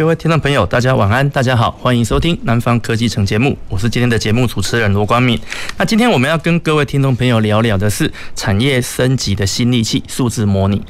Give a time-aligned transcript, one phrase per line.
[0.00, 5.38] 各位听众朋友，大家晚安，大家好，欢迎收听《南方科技城》节目，我是今天的节目主持人罗光敏。
[5.76, 10.82] 那今天我们要跟各位听众朋友聊聊的是产业升级的新利器——数字模拟。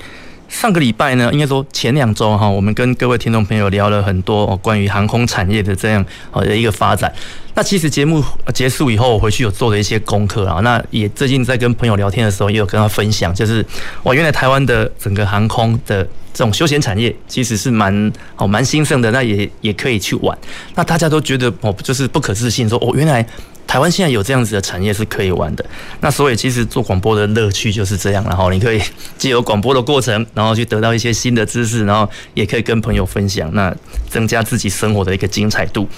[0.50, 7.10] 上个礼拜呢，应该说前两周哈，我们跟各位听众朋友聊了很多关于航空产业的这样呃的一个发展。
[7.54, 10.60] 那其实节目结束以后，我回去有做了一些功课啊。
[10.60, 13.64] 那也最近在跟朋友聊天的时候，也有跟他分享，就是
[14.02, 16.02] 哇，原来台湾的整个航空的
[16.34, 20.36] 这种休闲产业其实是蛮哦蛮兴盛的，那也也可以去玩。
[20.74, 23.24] 那大家都觉得哦，就是不可置信，说哦，原来。
[23.70, 25.64] 台湾现在有这样子的产业是可以玩的，
[26.00, 28.82] 那所以其实做广播的乐趣就是这样，然后你可以
[29.16, 33.72] 既有广播的过程，然后去得到一些新的知识，然后也可以跟朋友分享，那
[34.08, 35.88] 增加自己生活的一个精彩度。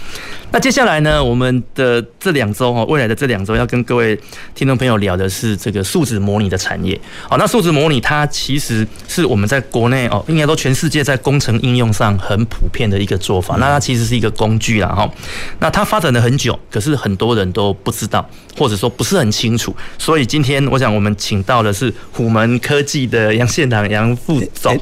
[0.53, 4.19] 那接下来呢，我们的这两周哈，未来的这两周要跟各位
[4.55, 7.01] 听众朋友聊的是这个数字模拟的产业。
[7.27, 13.57] 好，那数字模拟它其实是我们在国内哦，应该说全世界在工程应用上很普遍的一个做法。
[13.57, 15.11] 那它其实是一个工具啦哈。
[15.59, 18.29] 那它发展了很久，可是很多人都不知道，
[18.59, 19.75] 或者说不是很清楚。
[19.97, 24.79] 所以今天我想我们请到的是虎门科技的杨县长杨副总。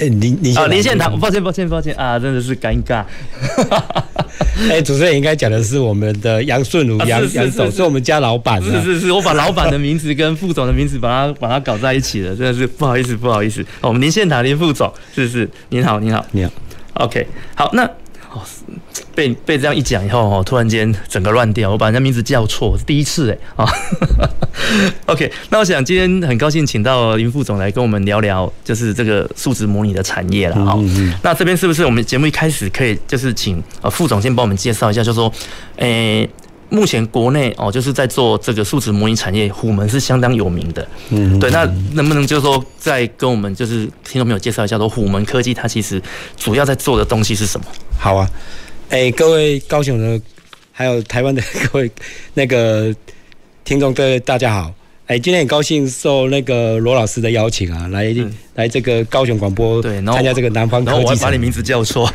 [0.00, 3.04] 哎，林林啊，林献堂，抱歉，抱歉，抱歉啊，真的是尴尬。
[4.70, 8.62] 哎，主持人应该讲的是我们的杨顺如杨杨总，是我们家老板。
[8.62, 13.64] 是是是，我把老板的 名字跟副总的名字把它把它搞在一起了，真的是不好意思，不好意思。
[13.82, 16.50] 我们林献堂林副总，是是，您好，您好，你好。
[16.94, 17.88] OK，好，那。
[18.90, 23.68] 哦，被被这样一讲以后哦，突然间整个乱掉，我把人家名字叫错，是第一次哎啊。
[25.06, 30.78] OK，那我想今天很高兴请到林副总来跟我们聊聊，就是这个数值模拟的产业了啊。
[31.22, 35.32] 那这边是不是我们节目一开始可以就是请呃副总先帮我们介绍一下，就是说，
[35.76, 36.28] 诶，
[36.68, 40.86] 目前国内哦就是在做这个数值模拟产业，虎门是相当有名的。
[41.10, 41.64] 嗯，对，那
[41.94, 46.00] 能不能就是说再跟我们就是听众朋友介绍一下，说虎门科技它其实
[46.36, 47.66] 主要在做的东西是什么？
[47.98, 48.28] 好啊，
[48.90, 50.20] 哎、欸，各位高雄的，
[50.72, 51.40] 还有台湾的
[51.70, 51.88] 各位
[52.34, 52.92] 那个
[53.62, 54.74] 听众，各位大家好。
[55.06, 60.96] 哎、欸，今天很高兴受那个罗老师的邀请啊，来、嗯、来这个高雄广播对，参加这个南方科技。
[60.96, 62.12] 然后我还把你名字叫错。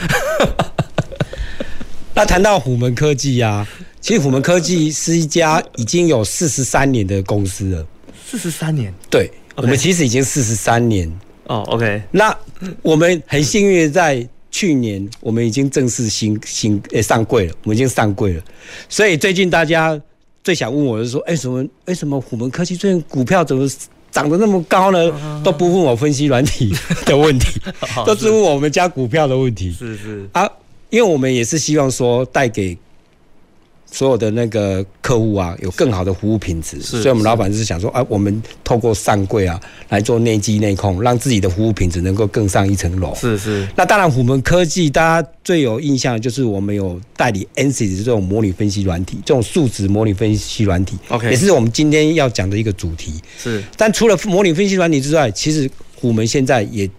[2.13, 3.65] 那谈到虎门科技啊，
[4.01, 7.87] 其实虎门科技是一家已经有四十三年的公司了。
[8.27, 8.93] 四十三年？
[9.09, 11.09] 对.我们其实已经四十三年。
[11.45, 12.01] 哦、oh,，OK。
[12.11, 12.37] 那
[12.81, 14.27] 我们很幸运在。
[14.55, 18.41] 去年我们已经正式新新诶上柜了，我们已经上柜了。
[18.87, 20.01] 所以最近大家
[20.45, 21.61] 最想问我的是说，哎，什么？
[21.87, 23.69] 为什么虎门科技最近股票怎么
[24.09, 25.11] 涨得那么高呢？
[25.43, 26.73] 都不问我分析软体
[27.05, 27.59] 的问题，
[28.07, 29.73] 都是问我们家股票的问题。
[29.73, 30.49] 是是啊，
[30.89, 32.77] 因为我们也是希望说带给。
[33.95, 39.57] 所有的那个客户啊，有更好的服务品质，所以我们老板就是想说，啊，我们透过上柜啊
[39.87, 43.15] 来做内机内控，让自己的服务品质能够更上一层楼。
[43.15, 43.65] 是是。
[43.73, 53.13] 那当然，虎门科技大家最有印象的就是我们有代理 ANSYS 这种模拟分析软体，这种数值模拟分析软体，OK，也是我们今天要讲的一个主题。
[53.41, 53.63] 是。
[53.77, 56.89] 但除了模拟分析软体之外，其实虎门现在也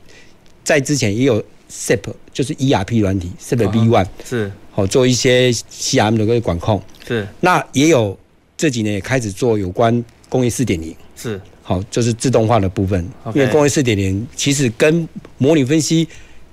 [0.65, 4.51] 在之前也有 SAP，就是 ERP 软体 SAP B One 是。
[4.77, 6.83] 好，做一些 CRM 的个管控。
[7.09, 8.15] 是，那也有
[8.59, 10.95] 这几年也开始做有关工业四点零。
[11.17, 13.03] 是，好，就是自动化的部分，
[13.35, 16.07] 因为工业四点零其实跟模拟分析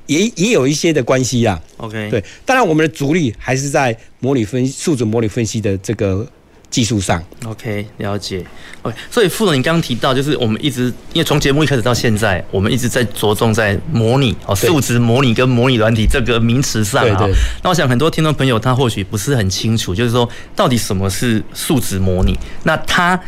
[0.06, 1.62] 也也有一些的关系啊。
[1.76, 6.26] OK，对，当然我们的主力还是在模拟分数字模拟分析的这个。
[6.74, 8.44] 技术上，OK，了解
[8.82, 8.98] ，OK。
[9.12, 17.30] 所以傅总，你刚刚提到，就是我们一直，因为从节目一开始到现在，我们一直在着重在模拟哦，数值模拟跟模拟软体这个名词上啊。
[17.62, 22.36] 那我想很多听众朋友他或许不是很清楚，就是说到底什么是数值模拟？
[22.64, 23.20] 那它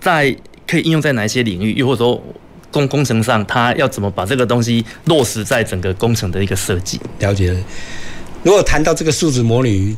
[0.00, 0.32] 在
[0.64, 1.72] 可以应用在哪一些领域？
[1.72, 2.22] 又或者说
[2.70, 7.00] 工工程上，它要怎么把这个东西落实在整个工程的一个设计？
[7.18, 7.58] 了解了。
[8.44, 9.96] 如果谈到这个数值模拟。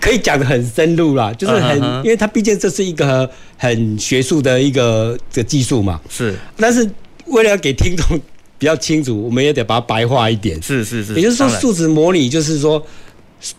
[0.00, 6.00] 可以讲的很深入啦，就是很，因为它毕竟这是一个很学术的一个这个技术嘛。
[6.08, 6.88] 是，但是
[7.26, 8.18] 为了要给听众
[8.58, 10.60] 比较清楚，我们也得把它白话一点。
[10.62, 11.14] 是是是。
[11.14, 12.84] 也就是说，数值模拟就是说，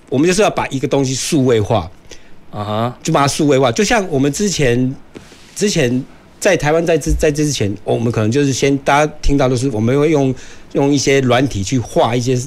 [0.09, 1.89] 我们就是要把一个东西数位化。
[2.51, 2.97] 啊哈。
[3.03, 4.95] 就把它数位化，就像我们之前
[5.55, 6.03] 之前
[6.39, 10.33] 在台湾在之在这之前，我们可能就是先大家听到的是，我们会用
[10.73, 12.39] 用一些软体去画一些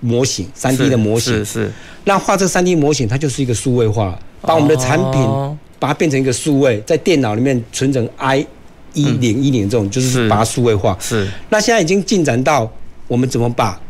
[0.00, 1.34] 模型，三 D 的模型。
[1.38, 1.72] 是是。
[2.04, 5.56] 那画这三 D 模型，它就是一个数位化把我们的产品哦。
[5.78, 8.46] 把它变成一个数位，在电脑里面存成 I
[8.92, 10.28] 一零一零这种，就是是。
[10.28, 10.94] 把它数位化。
[11.00, 11.26] 是。
[11.48, 12.70] 那现在已经进展到
[13.08, 13.80] 我们怎么把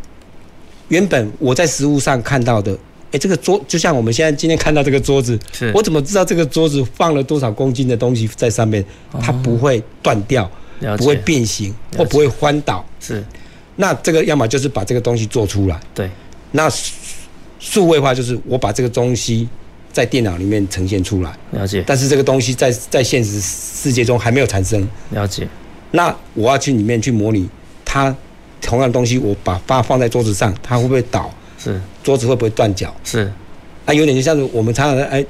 [0.86, 2.78] 原本我在实物上看到的，
[3.10, 8.84] 哎，这个桌就像我们现在今天看到这个桌子是，我怎么知道这个桌子放了多少公斤的东西在上面，
[9.20, 10.48] 它不会断掉，
[10.96, 12.84] 不会变形解或不会翻倒？
[13.00, 13.24] 是，
[13.80, 16.10] 那这个要么就是把这个东西做出来，对，
[16.52, 16.92] 那数
[17.58, 19.48] 数位化就是我把这个东西
[19.90, 21.82] 在电脑里面呈现出来，了解。
[21.86, 24.86] 但是这个东西在在现实世界中还没有产生。
[25.12, 25.48] 了解，
[25.92, 27.48] 那我要去里面去模拟
[27.82, 28.14] 它
[28.60, 31.32] 同样的东西，我把把它放在桌子上，它会不会倒？
[31.58, 31.80] 是。
[32.02, 32.94] 桌子会不会断脚？
[33.02, 33.32] 是。
[33.86, 35.24] 啊，有点就像是我们常常在哎，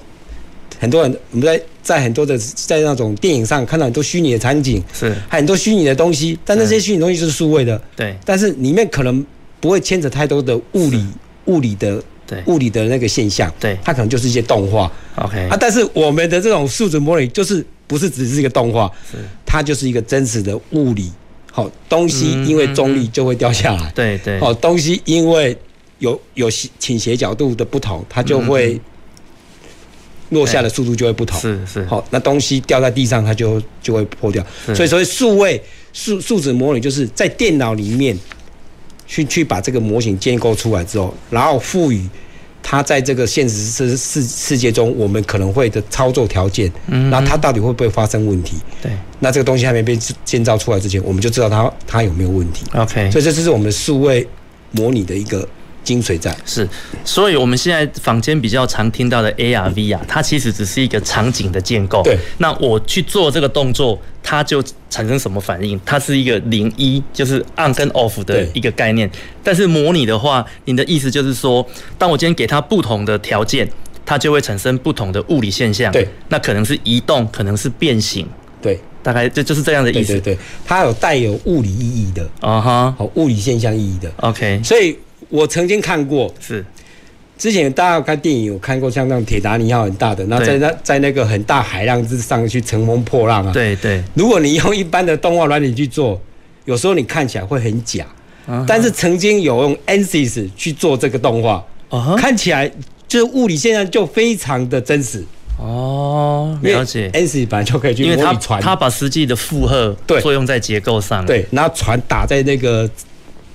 [0.81, 8.17] 很多人我们在在很多的在那种电影上看到很多虚拟的场景，是，很多虚拟的东西，但那些虚拟东西就是数位的，对。
[8.25, 9.25] 但是里面可能
[9.61, 11.05] 不会牵扯太多的物理
[11.47, 12.43] 物理的对。
[12.47, 13.77] 物理的那个现象，对。
[13.83, 14.91] 它可能就是一些动画。
[15.17, 15.49] ，OK。
[15.49, 18.91] 啊，但是我们的这种数值模拟就是不是只是一个动画，
[19.45, 21.11] 它就是一个真实的物理。
[21.53, 23.91] 好，东西因为重力就会掉下来。
[23.93, 25.57] 对对，哦，东西因为
[25.99, 26.49] 有有
[26.79, 28.81] 倾斜角度的不同，它就会
[30.31, 31.41] 落下的速度就会不同。
[31.41, 34.45] 是是，好，那东西掉在地上，它就就会破掉。
[34.75, 35.63] 所以，所谓数位
[35.93, 38.17] 数数值模拟，就是在电脑里面
[39.07, 42.09] 去去把这个模型建构出来之后，然后赋予
[42.63, 48.57] 它在这个现实世世世界中我们可能会的操作条件，嗯那它到底会不会发生问题？
[48.83, 52.65] 对那这个东西还没被建造出来之前，我们就知道它它有没有问题。
[52.75, 54.27] ，OK，所以这就是我们数位
[54.71, 55.47] 模拟的一个
[55.83, 56.37] 精髓在。
[56.45, 56.69] 是，
[57.05, 62.03] 所以我们现在坊间比较常听到的 AR、VR，它其实只是一个场景的建构。
[62.03, 65.81] 对，那我去做这个动作，它就产生什么反应？
[65.85, 69.11] 它是一个零一，就是 on 跟 off 的一个概念。
[69.43, 71.67] 但是模拟的话，你的意思就是说，
[71.99, 73.69] 当我今天给它不同的条件，
[74.05, 75.93] 它就会产生不同的物理现象。
[75.93, 78.27] 对，那可能是移动，可能是变形，
[78.61, 80.15] 对，大概这就是这样的意思。
[80.15, 84.11] 对对对，它有带有物理意义的，啊哈好，物理现象意义的。
[84.17, 84.99] ，OK，所以
[85.31, 86.63] 我曾经看过，是。
[87.39, 93.51] 之前大家有看电影有看过像那种铁达尼号很大的，然后在那在那个很大海浪之上去乘风破浪啊。
[93.51, 96.21] 对对，如果你用一般的动画软体去做，
[96.67, 98.05] 有时候你看起来会很假。
[98.47, 101.65] 啊但是曾经有用 ANSYS 去做这个动画，
[102.19, 102.71] 看起来
[103.09, 105.25] 就是物理现象就非常的真实。
[105.57, 107.09] 哦，了解。
[107.11, 110.21] ANSYS 本来就可以去模拟船，它把实际的负荷对。
[110.21, 112.91] 作用在结构上，对，然后船打在那个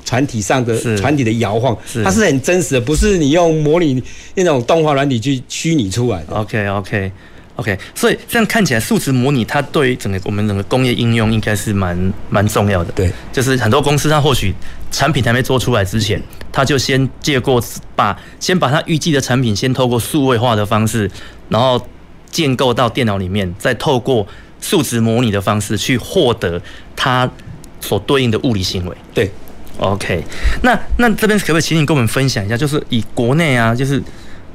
[0.06, 4.02] 船体上的船体的摇晃是，它是很真实的，不是你用模拟
[4.36, 6.36] 那种动画软体去虚拟出来的。
[6.36, 7.12] OK OK
[7.57, 12.92] OK，所以这样看起来，数值模拟它对于整个我们整个工业应用应该是蛮蛮重要的。
[12.92, 14.54] 对，就是很多公司它或许
[14.92, 17.63] 产品还没做出来之前，它就先借过
[17.96, 21.10] 把先把它预计的产品先透过数位化的方式，
[21.50, 21.81] 然后
[22.30, 24.28] 建构到电脑里面，再透过
[24.60, 26.62] 数值模拟的方式去获得
[26.94, 27.30] 它
[27.80, 28.98] 所对应的物理行为。
[29.13, 29.31] 对，
[29.77, 30.24] OK，
[30.62, 34.01] 那那这边可不可以请你跟我们分享一下，就是以国内啊，就是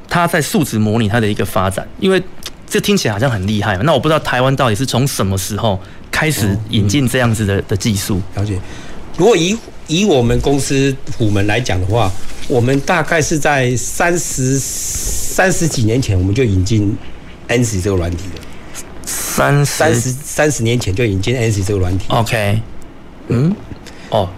[0.09, 2.23] 它在数值模拟它的一个发展，因为
[2.67, 3.83] 这听起来好像很厉害嘛。
[3.85, 5.79] 那我不知道台湾到底是从什么时候
[6.11, 8.21] 开始引进这样子的的技术？
[8.35, 8.59] 了解。
[9.17, 9.57] 如果以
[9.89, 12.11] 以我们公司虎门来讲的话，
[12.49, 16.97] 我们大概是在三十三十几年前，我们就引进
[17.49, 18.43] ANSYS 这个软体了。
[19.05, 22.63] 三三十十三十年前就引进 ANSYS 这个软体，OK，
[23.29, 23.55] 嗯，
[24.11, 24.29] 哦，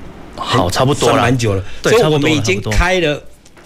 [0.42, 1.64] 好，差不多了，算蛮久了。
[1.82, 3.22] 对所以我们已经开了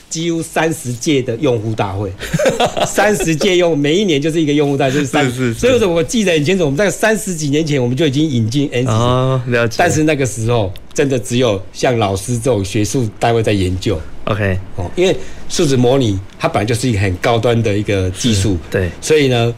[0.09, 2.13] 几乎三十届的用户大会，
[2.87, 5.05] 三十届用，每一年就是一个用户大会，
[5.53, 9.75] 所以说我记得很清楚，我们在三十几年前我们就已经引进 ANSYS，、哦，了解。
[9.79, 14.01] 但是那个时候真的只有像老师这种学术单位在研究。
[14.25, 15.17] OK，哦，因为
[15.49, 19.53] 数字模拟它本来就是一个很高端的一个技术，对，所以呢，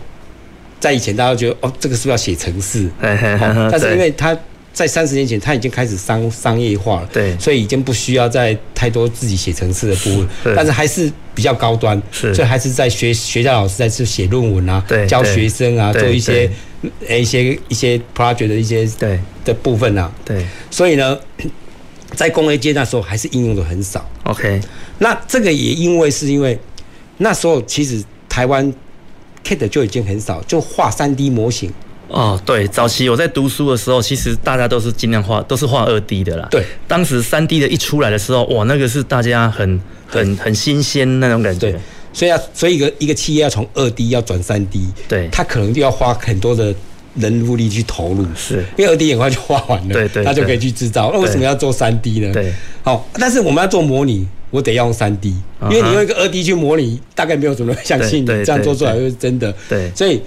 [0.80, 2.88] 在以前大家都觉得哦，这个是不是要写程式？
[3.00, 4.36] 但是因为它
[4.78, 7.36] 在三十年前，它已经开始商商业化了，对。
[7.36, 12.32] 所以已经不需要再太多自己写程式的部分，但是还是比较高端，是。
[12.32, 16.48] 所以还是在学学校老师在去写论文啊对，教学生啊，做一些
[17.08, 19.18] 呃一些一些 project 的一些对。
[19.44, 20.46] 的部分啊，对。
[20.70, 21.18] 所以呢，
[22.14, 24.08] 在工业界那时候还是应用的很少。
[24.22, 24.60] ，OK，
[24.98, 26.56] 那这个也因为是因为
[27.16, 28.72] 那时候其实台湾
[29.42, 31.72] CAD 就已经很少，就画三 D 模型。
[32.08, 36.48] 哦，对，早期我在读书的时候，其实大家都是尽量画，都是画二 D 的啦。
[36.50, 41.70] 对，当时三 D 的一出来的时候，哇，那个是大家很很很新鲜那种感觉。
[41.70, 41.80] 对。，
[42.12, 45.28] 所以要所以一个一个企业要从二 D 要转三 D，对。
[45.30, 46.74] 它可能就要花很多的
[47.14, 48.64] 人物力去投入，是。
[48.76, 51.10] 因为二 D 很快就画完了，对对它就可以去制造。
[51.12, 52.32] 那为什么要做三 D 呢？
[52.32, 59.54] 对，好，但是我们要做模拟，我得要用三 D，因为你用一个二 D 去模拟，大概没有什么人相信你这样做出来就是真的。
[59.68, 60.22] 对，所以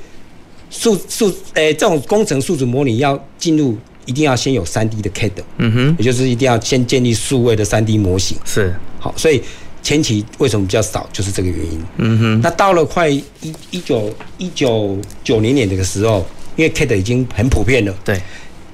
[0.72, 8.36] 数数诶，这种工程数值模拟要进入，一定要先有三 D 的 CAD，嗯哼，也就是一定要先建立数位的三 D 模型。
[8.46, 9.44] 是，好，所以
[9.84, 11.84] 前期为什么比较少，就是这个原因。
[11.98, 13.24] 嗯哼，那到了快一
[13.70, 16.26] 一九一九九零年这个时候，
[16.56, 18.20] 因为 CAD 已经很普遍了，对，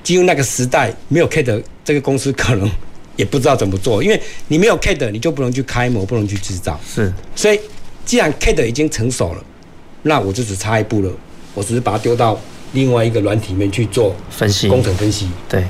[0.03, 2.71] 进入那个时代，没有 CAD 这个公司可能。
[3.17, 6.79] 也不知道怎么做，因为你没有 CAD，你就不能去开模，不能去制造。
[6.87, 7.59] 是，所以
[8.05, 9.43] 既然 CAD 已经成熟了，
[10.03, 11.11] 那我就只差一步了，
[11.57, 12.39] 我只是把它丢到
[12.73, 15.27] 另外一个软体里面去做分析、工程分析。
[15.49, 15.63] 对，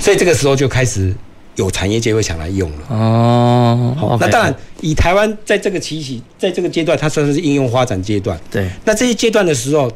[0.00, 1.14] 所以这个时候就开始
[1.54, 2.78] 有产业界会想来用了。
[2.88, 8.36] 哦，好，那当然以台湾在这个期起，在这个阶段，它算是应用发展阶段。
[8.50, 9.88] 对，那这些阶段的时候，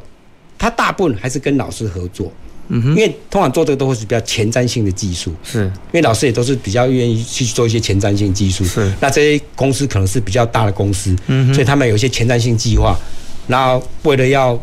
[0.57, 2.31] 它大部分还是跟老师合作。
[2.69, 8.91] 嗯哼，因为通常做这个都会是比较前瞻性的技术，是，因为老师也都是比较愿意去做一些前瞻性技术，是。
[8.99, 12.93] 那这些公司可能是比较大的公司，嗯，所以他们有一些前瞻性计划，
[13.47, 14.61] 然后为了要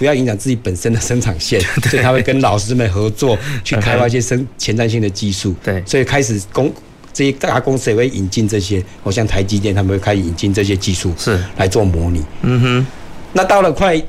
[0.00, 5.82] 不要影响自己本身的生产线， 所以他会跟老师们合作去开发一些生前瞻性的技术， 对。
[5.84, 6.72] 所以开始公
[7.12, 12.24] 这些大公司也会引进这些，好像台积电他们会开始引进这些技术，是来做模拟。
[12.40, 12.86] 嗯哼。
[13.34, 14.02] 那到了快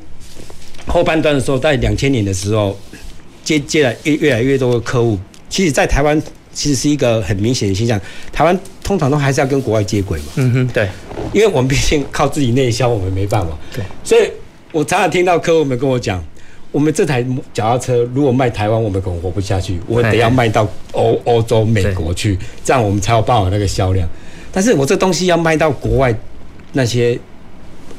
[0.86, 2.76] 后半段的时候，在两千年的时候。
[3.44, 5.18] 接接来越越来越多的客户，
[5.48, 6.16] 其实，在台湾
[6.52, 8.00] 其实是一个很明显的现象。
[8.32, 10.26] 台湾通常都还是要跟国外接轨嘛。
[10.36, 10.88] 嗯哼，对，
[11.32, 13.48] 因为我们毕竟靠自己内销，我们没办法。
[13.74, 14.30] 对，所以
[14.72, 16.22] 我常常听到客户们跟我讲，
[16.70, 24.08] 我们这台脚踏车如果卖台湾，我们可能活不下去，我得要卖到欧欧洲、美国去，这样我们才有办法那个销量。
[24.50, 26.14] 但是我这东西要卖到国外
[26.72, 27.18] 那些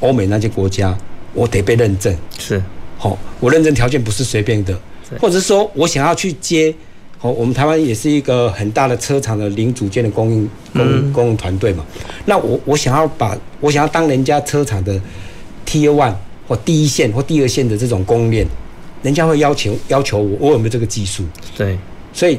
[0.00, 0.96] 欧美那些国家，
[1.32, 2.14] 我得被认证。
[2.38, 2.60] 是，
[2.98, 4.76] 好，我认证条件不是随便的。
[5.20, 6.74] 或者是说我想要去接，
[7.20, 11.84] 哦，我们台湾也是一个很大的车厂的零组件的供应供供应团队嘛。
[12.24, 15.00] 那我我想要把我想要当人家车厂的
[15.64, 16.14] Tier One
[16.46, 18.46] 或第一线或第二线的这种供应链，
[19.02, 21.24] 人家会要求要求我我有没有这个技术？
[21.56, 21.78] 对，
[22.12, 22.38] 所以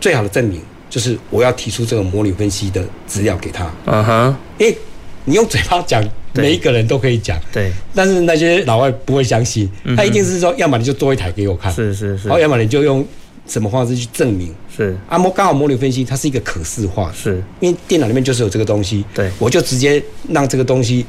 [0.00, 3.70] 最好的证明就是我要提出这个模拟分析的资料给他。
[3.86, 4.76] 嗯哼，因为
[5.24, 6.02] 你用嘴巴讲。
[6.32, 13.04] 每一个人都可以讲，对，但是那些老外不会相信，他一定是说，要么你就多一台给我看，是是是，然后要么你就用
[13.48, 14.96] 什么方式去证明，是。
[15.08, 21.04] 啊，模刚好模拟分析它是一个可视化，是，因为电脑里面就是有这个东西，对，我就直接让这个东西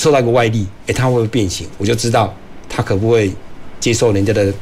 [0.00, 2.34] 受到一个外力，哎，它会不会变形，我就知道
[2.68, 3.30] 它可不会
[3.78, 4.52] 接受人家的。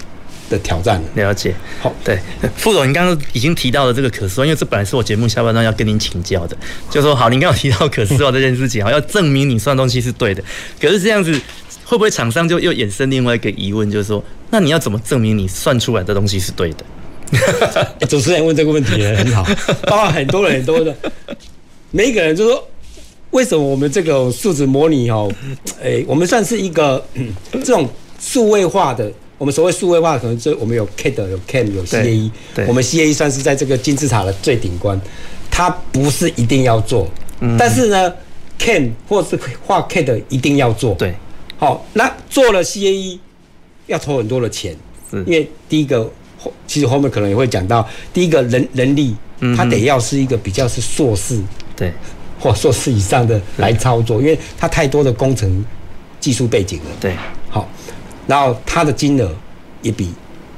[0.51, 1.35] 的挑战了。
[1.35, 2.19] 解，好，对，
[2.57, 6.57] 副总，您刚刚已经提到了这个可视化，因为这本来是我节目下半段要跟您请教的，
[6.89, 10.43] 就说好，您刚刚提到可视化这件事情， 好，要证明你算东西是对的，
[10.81, 11.39] 可是这样子
[11.85, 16.87] 会不会厂商就又衍生另外一个疑问，就是说，那你要怎么证明你算出来的东西是对的？
[18.09, 19.45] 主持人问这个问题也很好，
[19.83, 20.97] 包括很多人很多的，
[21.91, 22.69] 每一个人就说，
[23.31, 25.31] 为什么我们这个数值模拟哦，
[25.83, 27.05] 哎，我们算是一个
[27.53, 29.11] 这种数位化的。
[29.37, 32.29] 我们所谓数位化，可能就我们有 CAD、有 CAM、有 CAE，
[32.67, 35.01] 我们 CAE 算是在这个金字塔的最顶端，
[35.49, 37.09] 它不是一定要做，
[37.39, 38.13] 嗯、但是呢
[38.59, 40.93] ，CAM 或是画 CAD 一定要做。
[40.95, 41.15] 对，
[41.57, 43.21] 好，那做了 CAE
[43.87, 44.77] 要投很多的钱，
[45.13, 46.11] 因为第一个，
[46.67, 49.15] 其实后面可能也会讲到，第一个人人力，
[49.57, 51.41] 他得要是一个比较是硕士，
[51.77, 51.93] 对，
[52.39, 55.65] 或硕士以上的来操作，因为他太多的工程
[56.21, 56.91] 技术背景了。
[57.01, 57.15] 对，
[57.49, 57.69] 好。
[58.27, 59.35] 然后它的金额
[59.81, 60.13] 也比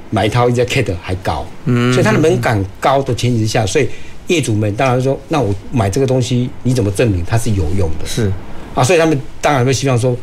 [0.09, 3.87] 买一套一家 CAD 还高，嗯，所以它的门槛高的前提之下，所以
[4.27, 8.05] 业主们当然说，那我买这个东西，你怎么证明它是有用的？
[8.05, 8.29] 是
[8.75, 10.13] 啊，所以他们当然会希望说，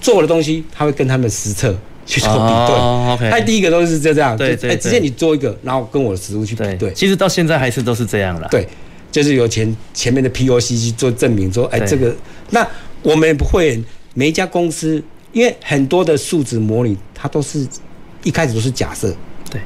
[0.00, 1.72] 做的东西他会跟他们实测
[2.04, 2.74] 去做比对。
[2.74, 6.92] 哦，OK，他第一个都是这样，对对，直接你做一个，然后跟我的实物去比对。
[6.94, 8.48] 其实到现在还是都是这样了。
[8.50, 8.66] 对，
[9.10, 12.14] 就是有前前面的 POC 去做证明，说，哎，这个
[12.50, 12.66] 那
[13.02, 13.82] 我们也不会
[14.14, 15.02] 每一家公司。
[15.32, 17.64] 因为很多的数值模拟，它都是
[18.24, 19.14] 一开始都是假设。
[19.48, 19.60] 对。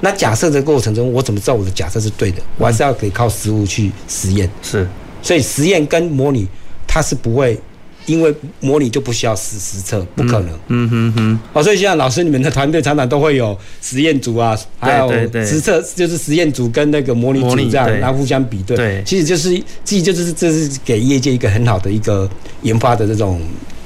[0.00, 2.42] 那假设的过程中，我怎么知道我的假设是对的？
[2.58, 4.50] 我还是要可以靠实物去实验。
[4.60, 4.84] 是。
[5.22, 6.48] 所以实验跟模拟，
[6.84, 7.56] 它是不会，
[8.06, 10.58] 因为模拟就不需要实实测，不可能。
[10.68, 11.38] 嗯哼哼。
[11.52, 15.10] 哦，所以现在老师你们的团队常常都会有实验组啊，还有
[15.44, 18.76] 实测，就是实验组跟那个模拟组这样，然后互相比对。
[18.76, 19.02] 对。
[19.04, 19.50] 其实就是，
[19.84, 22.28] 其实就是这是给业界一个很好的一个
[22.62, 23.40] 研发的这种。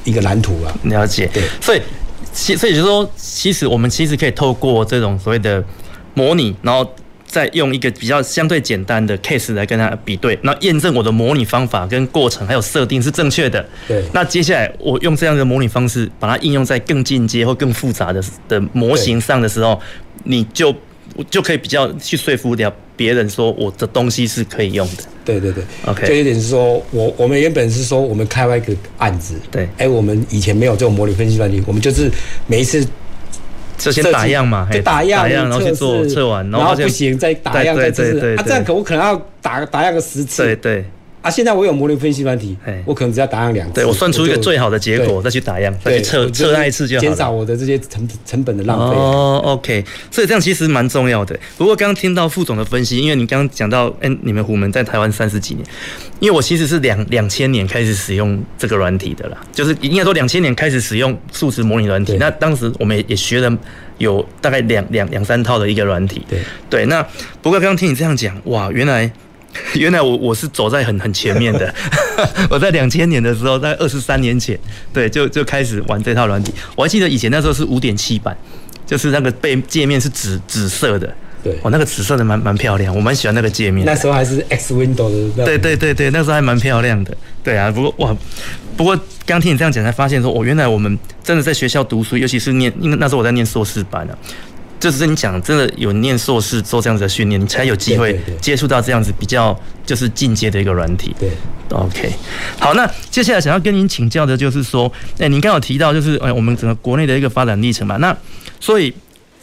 [0.04, 1.28] 一个蓝图啊，了解。
[1.34, 1.82] 对，所以，
[2.32, 5.62] 其所以就是说，其实我们其实可以透过这种所谓的
[6.14, 6.88] 模拟，然后
[7.28, 13.64] 再用一个比较相对简单的 case 来跟他比对，那验证我的模拟方法跟过程还有设定是正确的。
[13.86, 14.02] 对。
[14.14, 19.78] 那接下来我用这样的模拟方式把它应用在更进阶或更复杂的的模型上的时候，
[20.24, 20.74] 你就
[21.30, 25.02] 就可以比较去说服掉别人说我的东西是可以用的。
[25.24, 32.10] 对对对，OK，就有点是说我我们原本是说我们开外一个案子，对，哎、欸，我们以前没有这种模拟分析软体，我们就是
[32.46, 32.82] 每一次
[33.78, 40.84] 就先打样嘛，就打样，打样然后去做测完，然后不行再打样再测试，对对对对啊，这样可我可能要打打样个十次，对对。
[41.20, 48.96] 啊，现在我有模拟分析软体，我可能只要打样两次，对我算出一个最好的结果，再去打样，再去测测那一次就好了，减少我的这些成成本的浪费。
[48.96, 51.38] 哦，OK，所以这样其实蛮重要的。
[51.56, 55.66] 不过刚刚听到副总的分析，因为你刚刚讲到，哎，你们虎门在台湾三十几年，
[56.20, 62.16] 因为我其实是两两千年开始使用这个软体的啦，就是应该说两千年开始使用数值模拟软体。
[62.18, 63.58] 那当时我们也学了
[63.98, 66.22] 有大概两两两三套的一个软体。
[66.28, 66.38] 对
[66.70, 67.02] 对，那
[67.42, 69.10] 不过刚刚听你这样讲，哇，原来。
[69.74, 71.72] 原来我我是走在很很前面的，
[72.50, 74.58] 我在两千年的时候，在二十三年前，
[74.92, 76.52] 对，就就开始玩这套软体。
[76.74, 78.36] 我还记得以前那时候是五点七版，
[78.86, 83.84] 就是那个背界面是紫紫色的，对，哦，那个紫色的蛮蛮漂亮，我蛮喜欢那个界面。
[83.84, 87.70] 那时候还是 X Window 的，对对对对，那时候还蛮漂亮的，对啊。
[87.70, 88.16] 不过哇，
[88.76, 94.18] 不过刚听你这样讲，才发现说，哦，原来我们真的在学校读书，尤其是念，因为那时候我在念硕士班啊。
[94.80, 101.14] 就是你讲，真的有念硕士做这样子的训练，你才有机会接触到这样子比较就是进阶的一个软体。
[101.18, 101.30] 对
[101.70, 102.12] ，OK，
[102.60, 108.16] 好，那接下来想要跟您请教的就是说，哎，您刚有提到就是哎，我们整个国内的一个发展历程嘛，那
[108.60, 108.94] 所以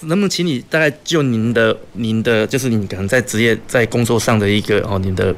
[0.02, 5.36] 能不能请你大概就您的您的就是你可能在职业在工作上的一个哦，您的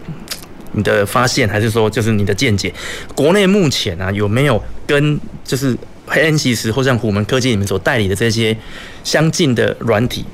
[0.74, 2.72] 你的发现，还是说就是你的见解，
[3.16, 5.76] 国内目前啊有没有跟就是。
[6.08, 8.56] Ansys 或像虎门科技里面所代理的这些
[9.04, 10.26] 相近的软体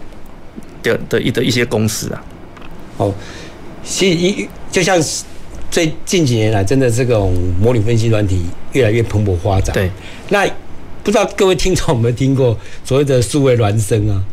[0.82, 2.24] 的的一的一些公司啊，
[2.98, 3.14] 哦，
[3.84, 5.02] 其实一就像
[5.72, 9.74] 最近几年来，真的这种模拟分析软体越来越蓬勃发展。
[9.74, 9.90] 对，
[10.30, 10.46] 那
[11.04, 14.24] 不知道各位听众有没有听过所谓的数位孪生啊？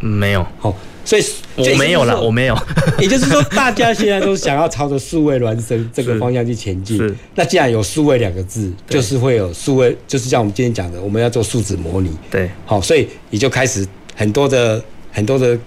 [0.00, 0.46] 没有。
[0.58, 0.74] 好。
[1.08, 1.24] 所以
[1.56, 2.58] 我没有了，我没有。
[2.98, 7.16] 也就是说， 大家现在都想要朝着数位孪生这个方向去前进。
[7.34, 12.10] 那既然有数位两个字，就是会有数位，就是像我们今天讲的，我们要做数字模拟。
[12.30, 12.50] 对。
[12.66, 15.58] 好，所以你就开始很多的很多的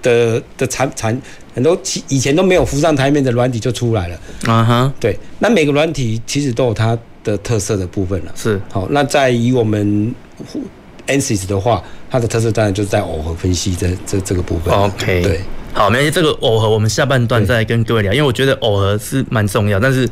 [0.00, 1.20] 的的产产
[1.54, 1.78] 很多
[2.08, 4.18] 以前都没有浮上台面的软体就出来了。
[4.46, 4.94] 啊哈。
[4.98, 5.14] 对。
[5.40, 8.32] 那每个软体其实都有它的特色的部分了。
[8.34, 8.58] 是。
[8.72, 10.14] 好，那在以我们
[11.06, 11.84] ANSYS 的话。
[12.10, 14.72] 它的特色当然就是在耦合分析这这这个部分。
[14.72, 15.40] OK，对，
[15.72, 20.08] 好，没关系，这个耦合我们下半段再跟各位聊，因为我觉得耦合是蛮重要，但是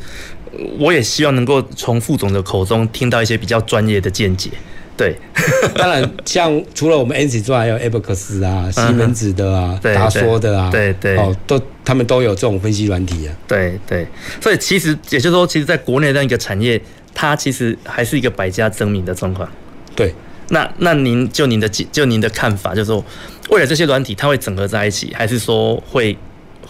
[0.77, 4.49] 我也希望能够从副总的口中听到一些比较专业的见解。
[4.97, 5.13] 对，
[5.75, 13.35] 当然像除了我们 ANSYS 之外，还有 Abacus 啊、西门子的啊、达说的啊，对对，哦，都他们都有这种分析软体啊。
[13.45, 14.07] 对对，
[14.39, 16.81] 所以其实也就是说，其实在国内这样一个产业，
[17.13, 19.49] 它其实还是一个百家争鸣的状况。
[19.95, 20.13] 对。
[20.49, 23.03] 那那您就您的就您的看法，就是说，
[23.49, 26.15] 未来这些软体，它会整合在一起，还是说会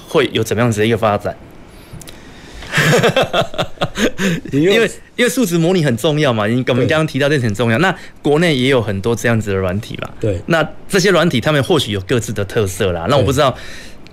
[0.08, 1.36] 会有怎么样子的一个发展？
[4.52, 7.78] 因为因为数值模拟很重要嘛，你我们刚刚提到这很重要。
[7.80, 10.10] 那国内也有很多这样子的软体嘛。
[10.20, 10.42] 对。
[10.48, 13.08] 那这些软体，他们或许有各自的特色啦。
[13.10, 13.56] 那我不知道，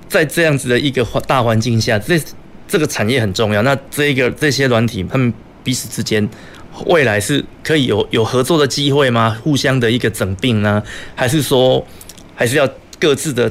[0.09, 2.20] 在这样子的一个大环境下，这
[2.68, 3.62] 这个产业很重要。
[3.62, 5.33] 那这一个这些软体，他们
[5.64, 6.29] 彼此之间。
[6.87, 9.39] 未来是可以有有合作的机会吗？
[9.43, 10.83] 互相的一个整并呢？
[11.15, 11.87] 还是说，
[12.35, 13.51] 还是要各自的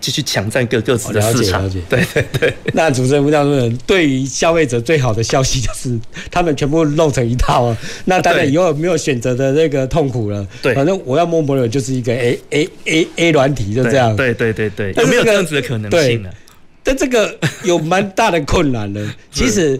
[0.00, 1.62] 继续抢占各各自的市场？
[1.62, 2.04] 了解， 了解。
[2.04, 2.54] 对对对。
[2.72, 5.96] 那主持人吴教授，对于消费者最好的消息就是，
[6.30, 7.76] 他们全部弄成一套啊。
[8.06, 10.46] 那当然以后没有选择的那个痛苦了。
[10.62, 10.74] 对。
[10.74, 14.16] 反正我要摸摸的，就是一个 A A A A 软体，就这样。
[14.16, 14.92] 对对对对。
[14.96, 16.30] 有没有这样子的可能性呢？
[16.82, 19.06] 但这个有蛮大的困难的。
[19.30, 19.78] 其实。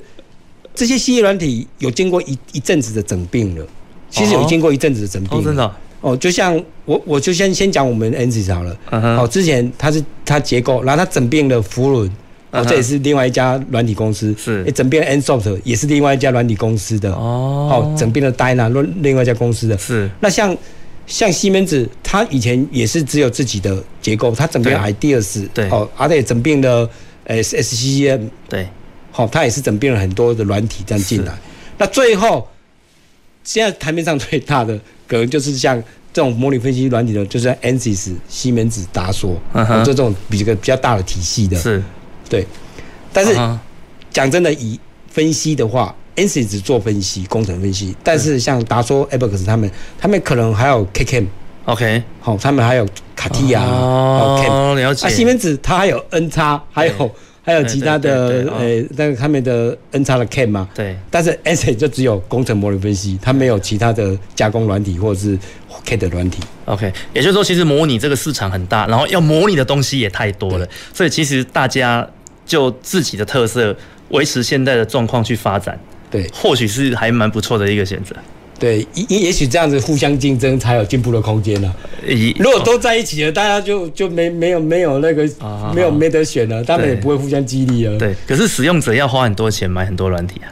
[0.74, 3.66] 这些系列软体有经过一一阵子的整并了，
[4.10, 5.38] 其实有经过一阵子的整并。
[5.38, 5.76] 哦，真的。
[6.00, 8.76] 哦，就像我，我就先先讲我们 ANSYS 好了。
[8.90, 12.10] 哦，之前它是它结构，然后它整并了福伦，
[12.50, 14.34] 哦，这也是另外一家软体公司。
[14.36, 14.64] 是。
[14.72, 17.12] 整并了 Ansoft，也是另外一家软体公司的。
[17.12, 17.68] 哦。
[17.70, 18.68] 哦，整并了 Dyna，
[19.00, 19.78] 另外一家公司的。
[19.78, 20.10] 是。
[20.18, 20.56] 那像
[21.06, 25.48] 像西门子，它以前也是只有自己的结构，它整并了 Ideas。
[25.54, 25.68] 对。
[25.70, 26.90] 哦，而且整并了
[27.26, 28.22] 呃 SCCM。
[28.48, 28.66] 对。
[29.12, 31.32] 好，它也是整编了很多的软体这样进来。
[31.76, 32.48] 那最后，
[33.44, 34.74] 现在台面上最大的
[35.06, 35.80] 可能就是像
[36.12, 39.38] 这种模拟分析软体的，就是 ANSYS、西门子、达索，
[39.84, 41.58] 就这种比个比较大的体系的。
[41.58, 41.82] 是，
[42.28, 42.46] 对。
[43.12, 43.34] 但是
[44.10, 47.94] 讲真的，以分析的话，ANSYS 只做分析、工程分析。
[48.02, 51.26] 但是像达索、Abacus 他们，他们可能还有 KCAM。
[51.66, 52.02] OK。
[52.20, 53.62] 好，他们还有卡地亚。
[53.62, 54.74] 哦。
[54.76, 55.06] 了解。
[55.06, 57.10] 啊，西门子它还有 N 叉，还有。
[57.44, 65.36] 还有其他的呃那个他们的 N 叉的 CAM 嘛，对，但是 S 就只有工程模拟分析，它没有其他的加工软体或者是
[65.84, 66.40] CAD 的软体。
[66.66, 72.08] OK，也就是说，其实模拟这个市场很大，然后要模拟的东西也太多了，所以其实大家
[72.46, 73.76] 就自己的特色
[74.10, 75.76] 维持现在的状况去发展，
[76.10, 78.14] 对或许是还蛮不错的一个选择。
[78.62, 81.74] 对，也也许这样子互相竞争才有进步的空间呢。
[82.06, 87.98] 以如果都在一起了，大家就就没没有没有那个啊没有没得选了，他们也不会互相激励了。
[87.98, 90.46] 对，可是使用者要花很多钱买很多软体啊。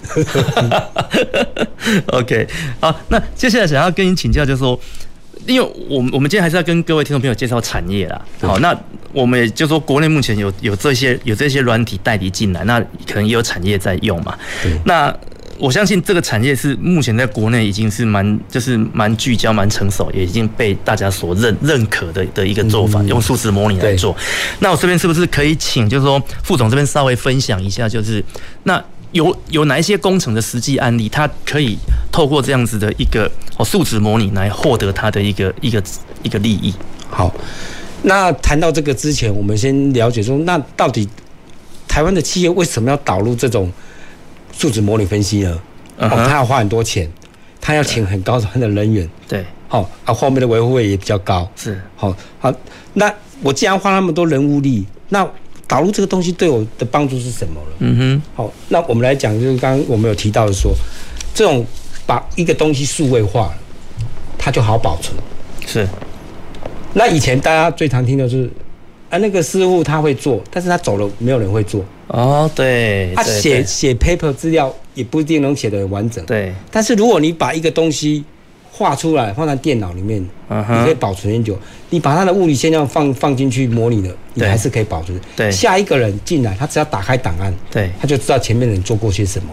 [2.18, 2.48] OK，
[2.80, 4.76] 好，那接下来想要跟你请教，就是说，
[5.46, 8.20] 因为我们我们今天还是要跟各位听众朋友介绍产业啦。
[8.40, 8.76] 好，那
[9.12, 14.36] 我们也就说，国内目前有有这些有这些软体代理进来，那可能也有产业在用嘛。
[14.84, 15.16] 那
[15.60, 24.16] 我相信这个产业是目前在国内已经是蛮就是蛮聚焦、蛮成熟，也已经被大家所认认可的的一个做法，用数字模拟来做。
[24.60, 28.24] 那我这边是不是可以请，就是说副总这边稍微分享一下，就是
[28.62, 31.76] 那有有哪一些工程的实际案例，它可以
[32.10, 35.82] 透过这样子的一个哦数值模拟来获得它的一个一个
[36.22, 36.74] 一个利益？
[37.10, 37.30] 好，
[38.04, 41.06] 那谈到这个之前，我们先了解说，那到底
[41.86, 43.70] 台湾的企业为什么要导入这种？
[44.60, 45.58] 数值模拟分析呢？
[45.96, 47.10] 哦，他要花很多钱，
[47.62, 49.08] 他要请很高端的人员。
[49.26, 51.50] 对，好啊，后面的维护费也比较高。
[51.56, 52.52] 是，好，好，
[52.92, 53.10] 那
[53.42, 55.26] 我既然花那么多人物力，那
[55.66, 57.76] 导入这个东西对我的帮助是什么了？
[57.78, 60.74] 嗯哼，好，那我们来讲，就是刚刚我们有提到的说，
[61.32, 61.64] 这种
[62.04, 63.58] 把一个东西数位化了，
[64.36, 65.16] 它就好保存。
[65.66, 65.88] 是，
[66.92, 68.50] 那以前大家最常听的就是，
[69.10, 71.84] 啊，那个师傅他会做，但是他走了，没有人会做。
[72.06, 76.24] 哦，对，他写写 paper 资料也不一定能写得很完整。
[76.24, 78.24] 对，但是如果你把一个东西
[78.70, 81.58] 画出来放在电脑里面，你可以保存很久。
[81.90, 85.20] 你把它的物理现象放放进去模拟了，你还是可以保存。
[85.36, 89.48] 对，下一个人进来，他只要打开档案，对，他就知道前面的人做过些什么。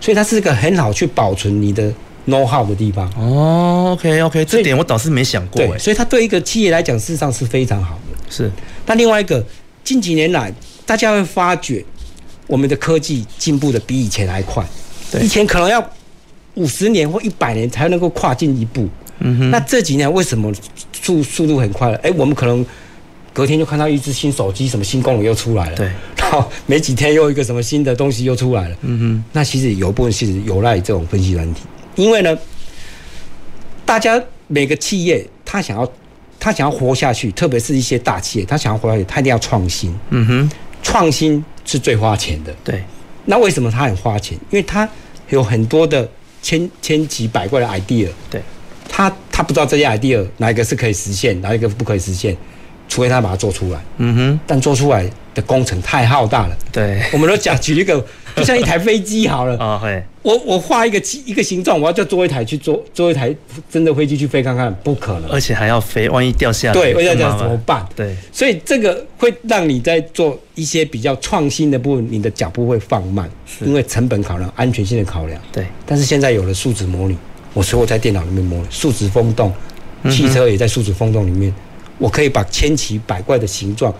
[0.00, 1.90] 所以它是一个很好去保存你的
[2.26, 3.10] know how 的地方。
[3.16, 5.66] 哦，OK OK，这点我倒是没想过。
[5.66, 8.13] 对，所以它对一个企业来讲，事实上是非常好的。
[8.34, 8.50] 是。
[8.86, 9.44] 那另外一个，
[9.84, 10.52] 近几年来，
[10.84, 11.84] 大家会发觉。
[12.46, 14.62] 我们的科技进步的比以前还快，
[15.18, 15.82] 以前可能要
[16.56, 18.86] 五十年或一百年才能够跨进一步。
[19.20, 19.50] 嗯哼。
[19.50, 20.52] 那这几年为什么
[20.92, 21.96] 速速度很快了？
[22.02, 22.64] 哎，我们可能
[23.32, 25.76] 隔天就看到一只新手机，什么新功能又出来了。
[25.76, 25.90] 对。
[26.18, 28.76] 然后没几天又一个什么新的东西又出来了。
[28.82, 29.24] 嗯哼。
[29.32, 31.62] 那其实有一部分其实有赖这种分析软体，
[31.96, 32.36] 因为呢，
[33.86, 35.90] 大家每个企业他想要
[36.44, 39.98] 他想要活下去，特别是一些大企业，他想要活下去，他一定要创新。
[40.10, 40.50] 嗯哼。
[40.82, 41.42] 创新。
[41.64, 42.84] 是最花钱的，对。
[43.24, 44.36] 那为什么他很花钱？
[44.50, 44.86] 因为他
[45.30, 46.06] 有很多的
[46.42, 48.42] 千千奇百怪的 idea，对。
[48.86, 52.36] 他他不知道这些 idea 哪一个是可以实现，哪一个不可以实现，
[52.86, 53.82] 除非他把它做出来。
[53.96, 54.40] 嗯哼。
[54.46, 57.02] 但做出来的工程太浩大了，对。
[57.14, 58.04] 我们都讲举一个，
[58.36, 59.56] 就像一台飞机好了。
[59.56, 60.04] 啊， 会。
[60.24, 63.34] 我我画一个一个形状，我要就做一台去做做一台
[63.70, 65.30] 真的飞机去飞看看，不可能。
[65.30, 67.86] 而且还要飞，万一掉下来，对，万一掉下来怎么办？
[67.94, 68.16] 对。
[68.32, 75.38] 所以这个会让你在做一些比较创新的部分，你的脚步会放慢，因为成本考量、安全性的考量。
[75.52, 75.66] 对。
[75.84, 77.14] 但是现在有了数值模拟，
[77.52, 79.52] 我所有在电脑里面模拟数值风洞，
[80.10, 81.54] 汽车也在数值风洞里面，
[81.98, 83.94] 我可以把千奇百怪的形状。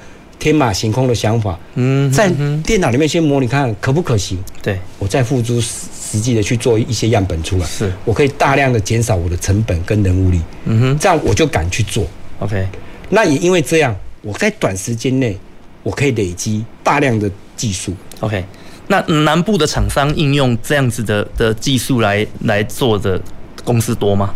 [0.44, 2.30] 天马行空的想法，嗯，在
[2.62, 7.90] 电脑里面先模拟看可不可行，对，我再付诸实际的去做一些样本出来，是。
[8.04, 12.07] 我可以大量的减少我的成本跟人物力，嗯哼，这样我就敢去做
[12.40, 12.68] ，OK，
[13.09, 15.35] 那也因为这样，我在短时间内
[15.83, 18.44] 我可以累积大量的技术，OK，
[18.88, 23.18] 那南部的厂商应用这样子的的技术来来做的
[23.64, 24.35] 公司多吗？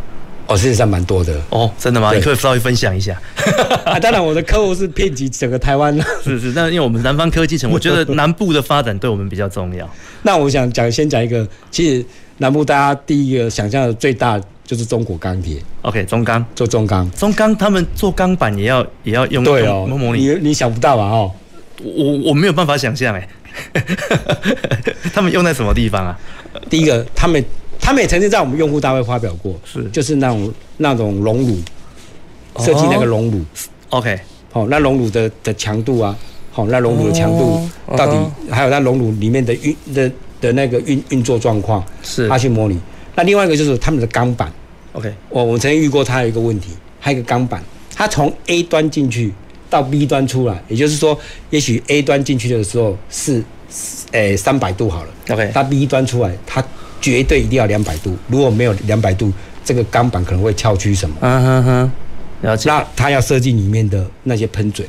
[0.49, 2.11] 哦，事实上蛮多的哦，真的吗？
[2.15, 3.21] 你可以稍微分享一下
[3.85, 4.01] 啊。
[4.01, 6.05] 当然，我的客户是遍及整个台湾了。
[6.25, 9.89] 是 是，但因为我们南方科技城，我觉得 南部的发展对我们比较重要。
[10.23, 12.05] 那我想讲，先讲一个，其实
[12.39, 15.59] 南部大家第一个想象的最大就是中国钢铁。
[15.83, 21.05] OK，中钢做中钢，中钢他们做钢板也要也要用对哦模拟，你你想不到吧？
[21.05, 21.31] 哦，
[21.83, 23.29] 我我没有办法想象哎，
[25.13, 26.19] 他们用在什么地方啊？
[26.71, 27.45] 第一个，他们。
[27.81, 29.83] 他们也曾经在我们用户大会发表过，是。
[29.91, 31.57] 就是那种那种熔炉
[32.59, 33.41] 设计那个熔炉
[33.91, 34.19] ，OK，
[34.51, 36.17] 好，那熔炉的的强度啊，
[36.51, 38.17] 好，那熔炉的强度到底
[38.51, 40.11] 还有那熔炉里面的运的
[40.41, 42.29] 的那个运运作状况，是。
[42.29, 42.79] 他去模拟。
[43.15, 44.53] 那另外一个就是他们的钢板
[44.93, 47.63] ，OK，我我曾经遇过他有一个问题，还有一个钢板，
[47.95, 49.33] 他从 A 端进去
[49.71, 51.19] 到 B 端出来，也就是说，
[51.51, 53.43] 也许 A 端进去的时候是
[54.13, 56.63] 诶三百度好了，OK，它 B 端出来他。
[57.01, 59.33] 绝对一定要两百度，如果没有两百度，
[59.65, 61.17] 这个钢板可能会翘曲什么。
[61.21, 61.93] 嗯哼哼，
[62.43, 62.69] 了解。
[62.69, 64.87] 那他要设计里面的那些喷嘴。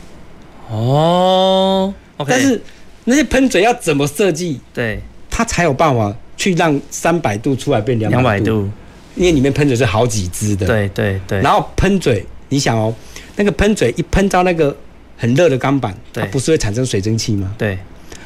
[0.69, 2.25] 哦，okay。
[2.29, 2.61] 但是
[3.05, 4.59] 那些喷嘴要怎么设计？
[4.73, 8.69] 对，它才有办法去让三百度出来变两百度，度，
[9.15, 10.67] 因为里面喷嘴是好几支的。
[10.67, 11.41] 对对对。
[11.41, 12.93] 然后喷嘴，你想哦，
[13.35, 14.75] 那个喷嘴一喷到那个
[15.17, 17.53] 很热的钢板，它不是会产生水蒸气吗？
[17.57, 17.77] 对。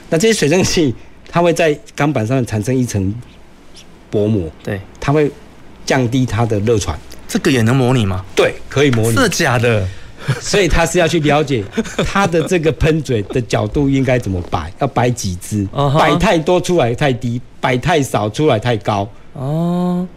[0.09, 0.93] 那这些水蒸气，
[1.29, 3.13] 它会在钢板上产生一层
[4.13, 5.31] 薄膜，对，它会
[5.83, 6.95] 降低它的热传。
[7.27, 8.23] 这个也能模拟吗？
[8.35, 9.17] 对，可以模拟。
[9.17, 9.83] 是假的。
[10.39, 11.61] 所以他是要去了解
[12.07, 15.67] 他的这个喷嘴的角度应该怎么摆，要摆几支，
[15.99, 19.05] 摆太多出来太低，摆太少出来太高。
[19.33, 20.07] 哦，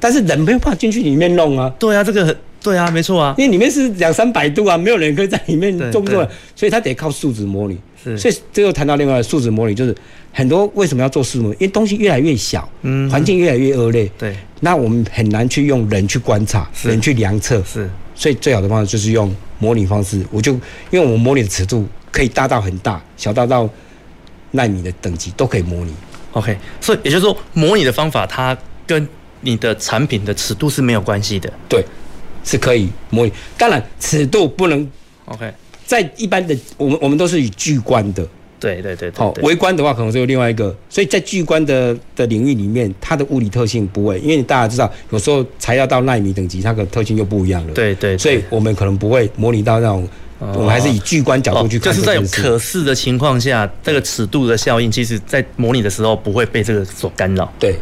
[0.00, 1.72] 但是人没有办法进去里面弄啊。
[1.78, 7.78] 对啊，这个很对啊，没错啊，因为里面是两三百度啊，没有人可以在里面动作，所以他得靠数值模拟。
[8.02, 9.94] 是，所以这又谈到另外的数值模拟，就是
[10.32, 11.56] 很多为什么要做数值模拟？
[11.60, 17.88] 因为东西越来越小，嗯，环境越来越恶劣，对，那我们很难去用人去观察，人去量测，是。
[18.14, 20.60] 所以最好的方式就是用模拟方式，我就因
[20.92, 23.68] 为我们模拟的尺度可以大到很大，小到到
[24.52, 25.92] 纳米的等级都可以模拟。
[26.32, 29.08] OK，所以也就是说，模拟的方法它跟
[29.40, 31.52] 你的产品的尺度是没有关系的。
[31.68, 31.84] 对，
[32.44, 33.32] 是可以模拟。
[33.56, 34.88] 当然，尺度不能
[35.26, 35.52] OK，
[35.84, 38.26] 在一般的我们我们都是以巨观的。
[38.60, 47.74] 对对对，好，微观的话可能是有另外一个，所以在巨观的的领域里面，它的物理特性不会，因为大家知道，有时候材料到纳米等级，它的特性又不一样了。
[47.74, 51.92] 对对，所以我们可能不会模拟到那种，我们还是以巨观角度去看。
[51.92, 57.52] 就是在有可视的情况下，这个尺度的效应，其实在模拟的时候不会被这个所干扰。
[57.58, 57.74] 对，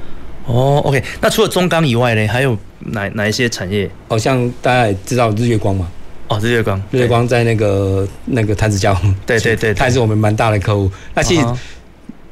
[0.46, 3.90] 哦，OK，那除了中钢以外呢，还有哪哪一些产业？
[4.08, 5.90] 好像大家也知道日月光嘛。
[6.28, 10.88] 哦，日月光，日月光在那个那个台子胶，对对对，它也是我们蛮大的客户。
[11.12, 11.44] 那其实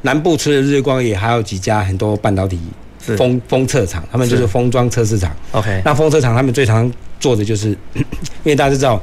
[0.03, 2.61] 南部除了日月光，也还有几家很多半导体
[3.01, 5.35] 封封测厂，他们就是封装测试厂。
[5.51, 8.05] OK，那封测厂他们最常做的就是，因
[8.45, 9.03] 为大家知道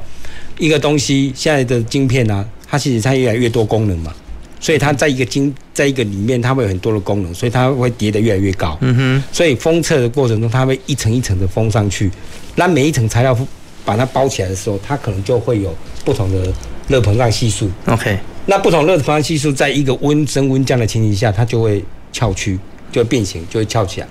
[0.56, 4.14] 一个东西现在的晶片啊，它其实它越来越多功能嘛，
[4.60, 8.76] 所以它在一个经在一个里面，它会有很多的功能，所以它会叠得越来越高。
[8.80, 12.10] 嗯哼，所以封测的过程中，它会一层一层的封上去，
[12.54, 13.36] 那每一层材料。
[13.84, 15.72] 把它包起来的时候，它可能就会有
[16.04, 16.52] 不同的
[16.88, 17.70] 热膨胀系数。
[17.86, 21.80] OK，那不同热膨胀系数，在一个温升温降的情形下，它就会
[22.12, 22.58] 翘曲，
[22.90, 24.08] 就会变形，就会翘起来。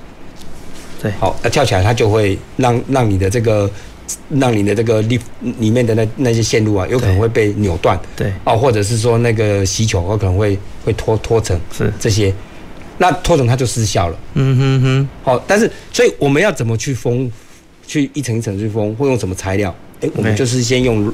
[1.02, 3.70] 对，好，那翘起来，它就会让让你的这个，
[4.30, 5.20] 让你的这个里
[5.60, 8.00] 里面的那那些线路啊，有可能会被扭断。
[8.16, 12.34] 对，哦，或者是说那个吸球有可能会会脱脱层，是这些，
[12.98, 14.18] 那脱层它就失效了。
[14.34, 15.10] 嗯哼哼。
[15.24, 17.32] 好，但是所以我们要怎么去封？
[17.88, 19.70] 去一层一层去封，会用什么材料？
[20.02, 21.14] 哎、欸，我们就是先用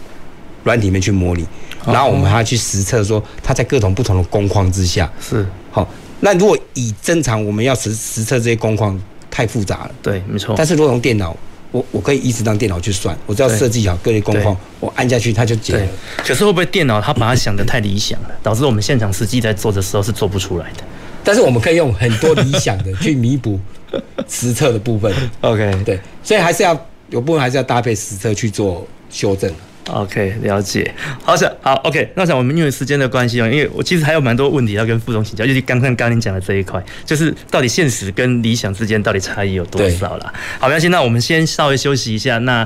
[0.64, 1.46] 软体面去模拟，
[1.86, 5.86] 然后我们还要去实测，说它在各种不同的工况之下是好。
[6.22, 8.98] 那如果以正常我们要实实测这些工况
[9.30, 10.56] 太复杂了，对，没错。
[10.58, 11.36] 但是如果用电脑，
[11.72, 15.88] 我我可以一直让电脑去算，我只要设计好各类工况，我按下去它就解了。
[16.18, 20.84] 可是会不会电脑它把它想得太理想了，导致我们现场实际在做的时候是做不出来的？
[21.24, 23.60] 但是我们可以用很多理想的去弥补。
[24.26, 26.74] 实测的部分，OK，对，所以还是要
[27.10, 29.54] 有部分还是要搭配实测去做修正。
[29.90, 30.94] OK，了解。
[31.24, 32.08] 好，想好，OK。
[32.16, 40.32] 那想我们因为时间的关系哦，因为我其实还有蛮多问题要跟副总请教，尤其刚刚刚您讲的这一块，就是到底现实跟理想之间到底差异有多少啦？
[40.60, 42.38] 好，没关系，那我们先稍微休息一下。
[42.40, 42.66] 那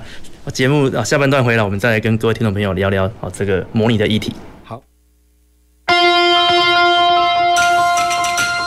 [0.54, 4.36] 节目啊下半段回来，我们再来跟各位听众朋友聊聊好这个模拟的议题。
[4.63, 4.84] 好，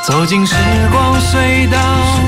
[0.04, 0.54] 走进时
[0.90, 2.27] 光隧道。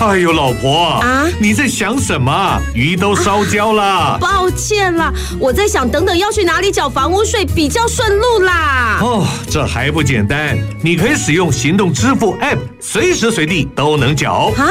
[0.00, 2.60] 哎呦，老婆啊，你在想什么？
[2.72, 3.82] 鱼都烧焦了。
[3.82, 9.00] 啊， 抱歉啦，我在想等等要去哪里缴房屋税比较顺路啦。
[9.02, 14.52] 哦，这还不简单，你可以使用行动支付 App，随时随地都能缴。
[14.56, 14.70] 啊，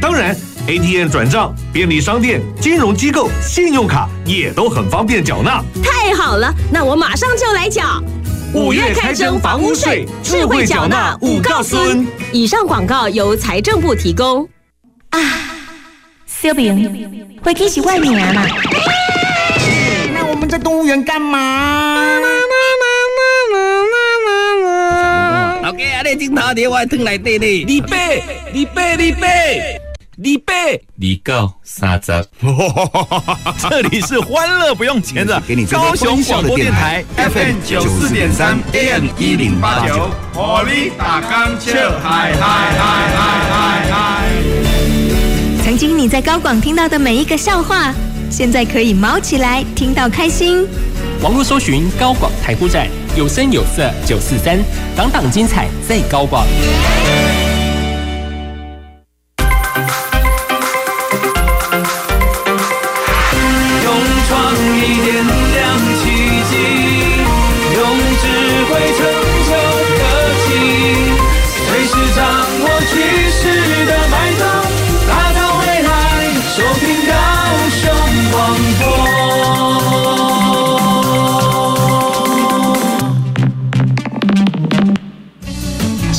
[0.00, 0.36] 当然。
[0.68, 5.62] ATM 转账、便利商店、金融机构、信用卡也都很方便缴纳。
[5.80, 8.02] 太好了，那我马上就来缴。
[8.52, 12.04] 五月开征房屋税，智慧缴纳五告孙。
[12.32, 14.48] 以上广告由财政部提供。
[15.10, 15.20] 啊，
[16.26, 18.42] 小明，回去是外面嘛。
[20.48, 21.96] 在动物园干嘛？
[25.62, 29.80] 老哥，啊，你镜头里我还来对哩，李贝，李贝，李贝。
[30.18, 32.26] 李贝，李告三十，
[33.68, 35.38] 这里是欢乐不用钱的
[35.70, 44.25] 高雄广播电台 FM 九四点三 AM 一零八九，火力打钢球，嗨嗨嗨嗨嗨嗨！
[45.94, 47.92] 你在高广听到的每一个笑话，
[48.30, 50.66] 现在可以猫起来听到开心。
[51.22, 54.58] 网络搜寻高广台呼站，有声有色九四三，
[54.94, 56.46] 档档精彩在高广。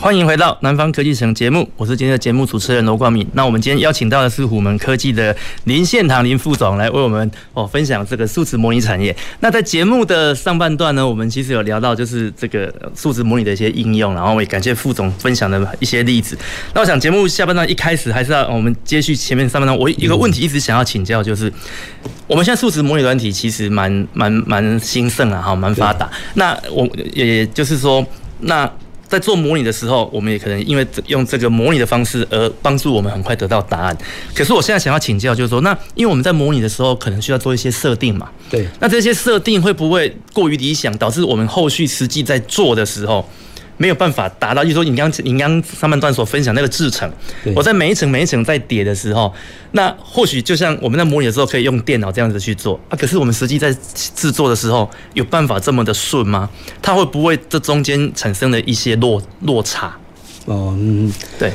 [0.00, 3.26] 欢迎回到南方科技城节目，我是今天的节目主持人罗冠敏。
[3.32, 9.14] 那我们今天邀请到的是虎门科技的林献堂林副总来为我们哦分享这个数值模拟产业。
[9.40, 16.38] 那在节目的上半段呢，我们其实有聊到就是这个数值模拟的一些应用，然后也感谢副总分享的一些例子。
[16.74, 21.52] 那我想节目下半段一开始还是要我们接续前面上半段，我一个问题一直想要请教，就是
[22.28, 26.08] 我们现在数值模拟软体其实蛮蛮蛮兴盛啊，哈，蛮发达。
[26.34, 28.06] 那我也就是说
[28.38, 28.70] 那。
[29.08, 33.96] 在做模拟的时候，我们也可能因为用这个模拟的方式而帮助我们很快得到答案。
[34.34, 38.28] 可是我现在想要请教，就是说，那因为我们在模拟的时候，可能需要做一些设定嘛？
[38.50, 38.68] 对。
[38.78, 43.28] 那这些设定会不会过于理想，导致我们后续实际在做的时候？
[43.78, 47.10] 没有办法达到，就是说你刚你刚上半段所分享那个制程，
[47.54, 49.32] 我在每一层每一层在叠的时候，
[49.72, 56.50] 那或许就像我们在模拟的时候可以用电脑这样子去做啊，可是我们实际在制作的时候有办法这么的顺吗？
[56.82, 59.96] 它会不会这中间产生了一些落落差？
[60.44, 61.52] 哦，嗯，对。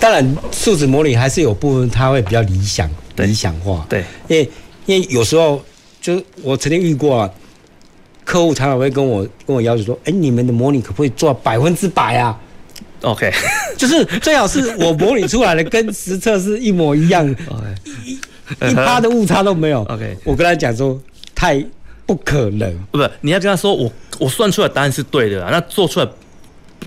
[0.00, 4.50] 当然，数字模拟还是有部分它会比较理想、理想化，对，因为
[4.86, 5.62] 因为有时候
[6.00, 7.30] 就我曾经遇过啊。
[8.26, 12.38] 客户常常会跟我跟我要求说：“哎、欸，你们的模拟可不可以做到百分之百啊
[13.02, 13.32] ？”OK，
[13.78, 17.24] 就是最好是我模拟出来的跟实测是一模一样.
[18.04, 18.18] 一
[18.68, 19.82] 一趴的误差都没有。
[19.88, 21.00] OK，我跟他讲说
[21.34, 21.64] 太
[22.04, 26.06] 不可能，不是，你要跟他说我我算出来答案是对的，那做出来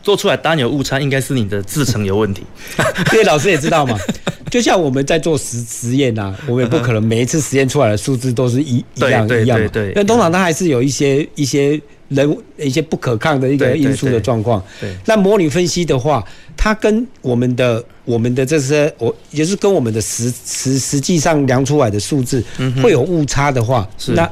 [0.02, 2.44] 做出来当然有误差，应该是你的制程有问题。
[3.14, 3.98] 因为老师也知道嘛。
[4.50, 9.68] 就像我们在做实实验呐，我们也不可能每一次实验出来的数字都是一一样一样嘛。
[9.72, 14.64] 对，因为通常它还是有一些一些人一些不可抗的一个因素的状况。
[14.82, 14.92] 对。
[15.06, 16.26] 那模拟分析的话，
[16.58, 22.44] 它跟我们的我们的这些我也是跟我们的实实实际上量出来的数字
[22.82, 24.28] 会有误差的话，那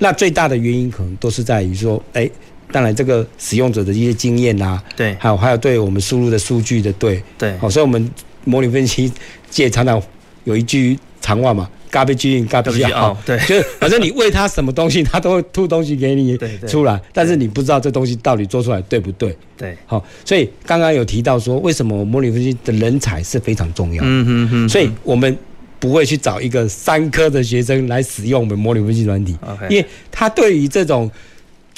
[0.00, 2.28] 那最大的原因可能都是在于说，哎，
[2.72, 8.10] 当然这个使用者的一些经验呐，对，还有还有对我们输入的数据的对，对，好，所以我们。
[8.44, 9.12] 模拟分析
[9.50, 10.00] 界常常
[10.44, 19.36] 有一句长话嘛，garbage in garbage out，对，就是反正你喂它什么东西，它都会吐东西给你 出来，但是你不知道这东西到底做出来对不对？
[19.54, 25.36] 对，好，所以刚刚有提到说，为什么模拟分析的人才是非常重要的，嗯嗯嗯，所以我们
[25.78, 29.36] 不会去找一个三科的学生来使用我们模拟分析软体，
[29.68, 31.10] 因为他对于这种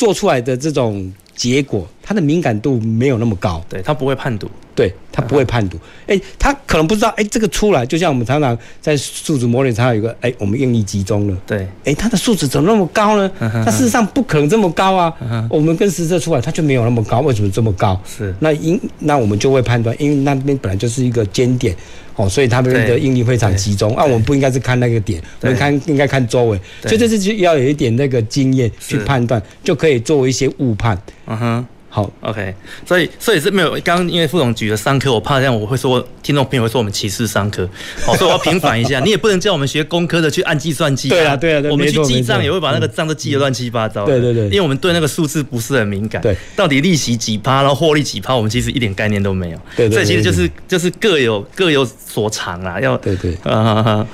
[0.00, 4.50] 做出来的这种结果，他的敏感度没有那么高，对，他不会判读。
[4.74, 13.30] 对，他不会判读，哎、欸，他可能不知道，哎、欸，这个出来就像我们常常在数值模拟，常常有个，哎、欸，我们应力集中了，对，哎、欸，它的数值怎么那么高呢？
[13.38, 15.14] 它事实上不可能这么高啊，
[15.50, 18.00] 我们跟实测出来它就没有那么高，为什么这么高？
[18.04, 21.76] 是，那因那我们就会判断，因为那边本来就是一个尖点，
[22.16, 31.66] 哦，所以他们的应力非常集中，啊，我们不应该是看那个点，我们看应该看周围，所以这是就要有一点那个经验去判断，就可以作为一些误判，嗯哼。
[31.92, 32.54] 好，OK，
[32.86, 37.68] 所以所以是没有刚刚因为副总举了三科，我怕这样我会说听众朋友会说我们歧视三科，
[38.06, 54.06] 好， 所以我要平反一下，你也不能叫我们学工科的去按计算机，对啊对啊，我们去记账也会把那个账都记得乱七八糟，对对对，因为我们对那个数字不是很敏感，对，到底利息几趴，然后获利几趴，我们其实一点概念都没有，对对，所以其实就是就是各有各有所长啊，要对对，啊哈，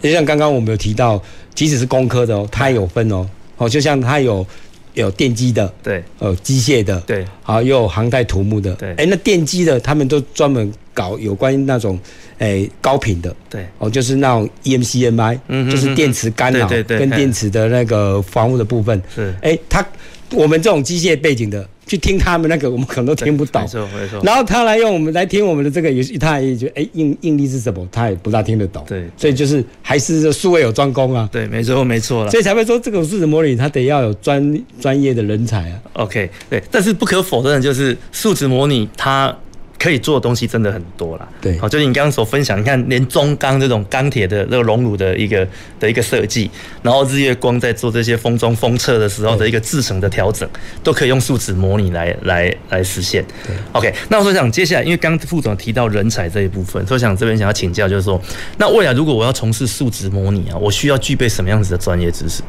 [0.00, 1.20] 就像刚刚我们有提到，
[1.52, 4.46] 即使是工科的哦，它也有分哦，哦，就像它有。
[4.94, 11.98] 有电机的，对，呃，机械的，对，好，又有航太土木的，对，哎，那电机的，他们都专门搞有关于那种，
[12.38, 19.84] 哎，高频的，对，哦，就是那种 EMC-MI，嗯，就是电磁干扰跟电池的那个防护的部分，是，哎，他
[20.30, 23.62] 我们这种机械背景的，去听他们那个，我们可能都听不懂。
[23.62, 24.20] 没错没错。
[24.22, 28.84] 然后他来用我们来听我们的这个，也是他也觉得哎，应应力是什么，他也不大听得懂。
[28.86, 31.28] 对，所以就是还是数位有专攻啊。
[31.30, 32.30] 对，没错没错了。
[32.30, 35.80] 所以才会说这个数字模拟，它得要有专专业的人才啊。
[35.94, 39.34] OK，对，但是不可否认的就是数字模拟它。
[39.78, 45.46] 可以做的东西真的很多啦，对，好，就是你刚刚所分享，你看连中钢这种钢铁的那个熔炉的一个
[45.78, 46.50] 的一个设计，
[46.80, 50.48] 然后日月光在做这些封装封测的时候的一个制程的调整，
[50.82, 53.22] 都可以用数值模拟来来来实现。
[53.46, 58.18] 对，OK，那我想接下来，因为刚副总提到人才这一部分，所以我想这边想要请教，就是说，
[58.56, 62.42] 那未来如果我要从事数值模拟啊，我需要具备什么样子的专业知识？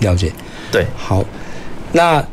[0.00, 0.32] 了解，
[0.72, 1.22] 对，好，
[1.92, 2.26] 那。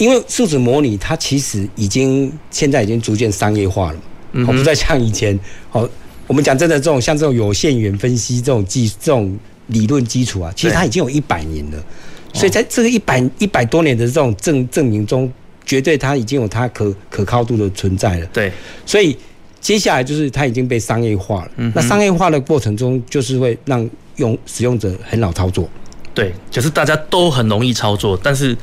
[0.00, 3.98] 因为数字模拟，它其实已经现在已经逐渐商业化了，
[4.32, 5.38] 嗯，不再像以前。
[5.68, 5.86] 好，
[6.26, 11.84] 我们讲真的，这种像这种有限元分析这种技这种理论基础啊，其实它已经有一百年了。
[12.32, 15.30] 所以在这个一百一百多年的这种证证明中，
[15.66, 18.26] 绝对它已经有它可可靠度的存在了。
[18.32, 18.50] 对，
[18.86, 19.14] 所以
[19.60, 21.50] 接下来就是它已经被商业化了。
[21.74, 23.86] 那商业化的过程中，就是会让
[24.16, 25.68] 用使用者很好操作。
[26.14, 28.56] 对，就是大家都很容易操作，但是。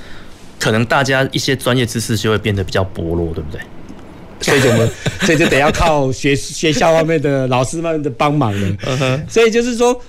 [0.60, 3.62] 可能大家一些专业知识就会变得比较薄弱，对不对？
[4.40, 4.88] 所以，我们
[5.22, 9.26] 所以就得要靠学学校外面的老师们的帮忙了。
[9.28, 10.00] 所以就是说，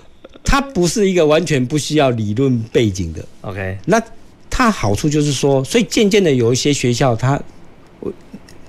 [0.44, 3.24] 它不是一个完全不需要理论背景的。
[3.40, 3.98] OK，那
[4.50, 7.40] 它好处就是说，所以渐渐的有一些学校，他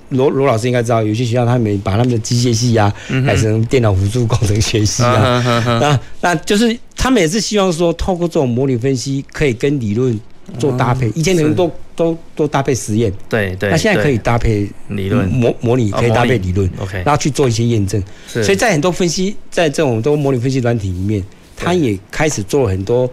[0.08, 2.90] 罗罗老师应该知道，有些学校他们把他们的机械系啊
[3.26, 5.42] 改成电脑辅助工程学系啊。
[5.78, 10.18] 那那就是他们也是希望说，透过这种模拟分析，可以跟理论。
[10.58, 15.28] 做搭配，以前的人都都都搭配实验，对对，那现在可以搭配理论。
[15.28, 18.02] 模模拟，可以搭配理论，OK，然后去做一些验证。
[18.26, 21.22] 所以在很多分析，在这种都模拟分析软体里面，
[21.56, 23.10] 它也开始做了很多，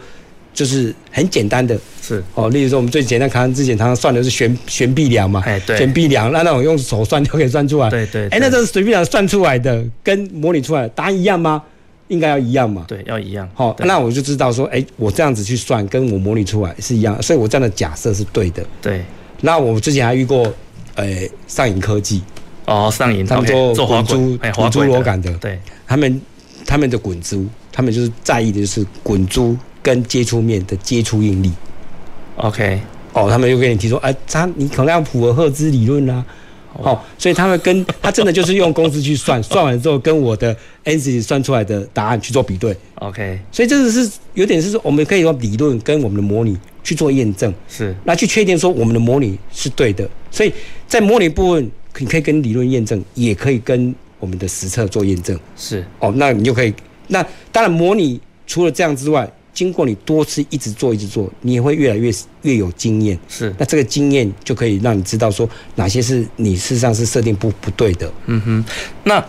[0.53, 2.23] 就是很简单的，是。
[2.33, 11.61] 哦，例如说我们最简单，可能之前常常算的是悬悬臂梁嘛，哎对，悬臂梁，那那种用手算就可以算出来，对对，哎，那这是悬臂梁算出来的跟模拟出来的答案一样吗？
[12.07, 12.85] 应该要一样嘛？
[12.87, 13.49] 对，要一样。
[13.53, 18.65] 好，那我就知道说，哎、欸，我这样子去算，跟我模拟出来是一样，所以我这样的假设是对的。
[18.81, 19.03] 对。
[19.41, 20.41] 那我之前还遇过，
[20.95, 22.21] 呃、欸，上影科技。
[22.65, 25.31] 哦，上影，他们做滚珠、滚珠螺杆的。
[25.33, 25.59] 对。
[25.85, 26.21] 他们
[26.65, 31.51] 他们的滚珠，他们就是在意的就是滚珠跟接触面的接触应力。
[32.37, 32.79] OK。
[33.13, 36.25] 哦，他们又跟你提出，哎、欸，他你可能要普尔赫兹理论啊。
[36.83, 40.55] 哦，所以他们跟 他真的就是用公式去算， 算完之后跟我的
[40.85, 42.75] ANSYS 算出来的答案去做比对。
[42.95, 50.07] OK，所以这个是有点是说，我们可以用理论跟我们的模拟去做验证，是那去确定说我们的模拟是对的。
[50.31, 50.53] 所以
[50.87, 55.39] 在模拟部分，你可以跟理论验证，也可以跟我们的实测做验证。
[55.55, 56.73] 是哦，那你就可以。
[57.07, 59.29] 那当然，模拟除了这样之外。
[59.57, 62.11] 经过你多次一直做一直做，你也会越来越
[62.43, 63.17] 越有经验。
[63.27, 68.07] 是，那这个经验就可以让你知道说哪些是你事实上是设定不不对的。
[68.27, 68.65] 嗯哼，
[69.05, 69.25] 那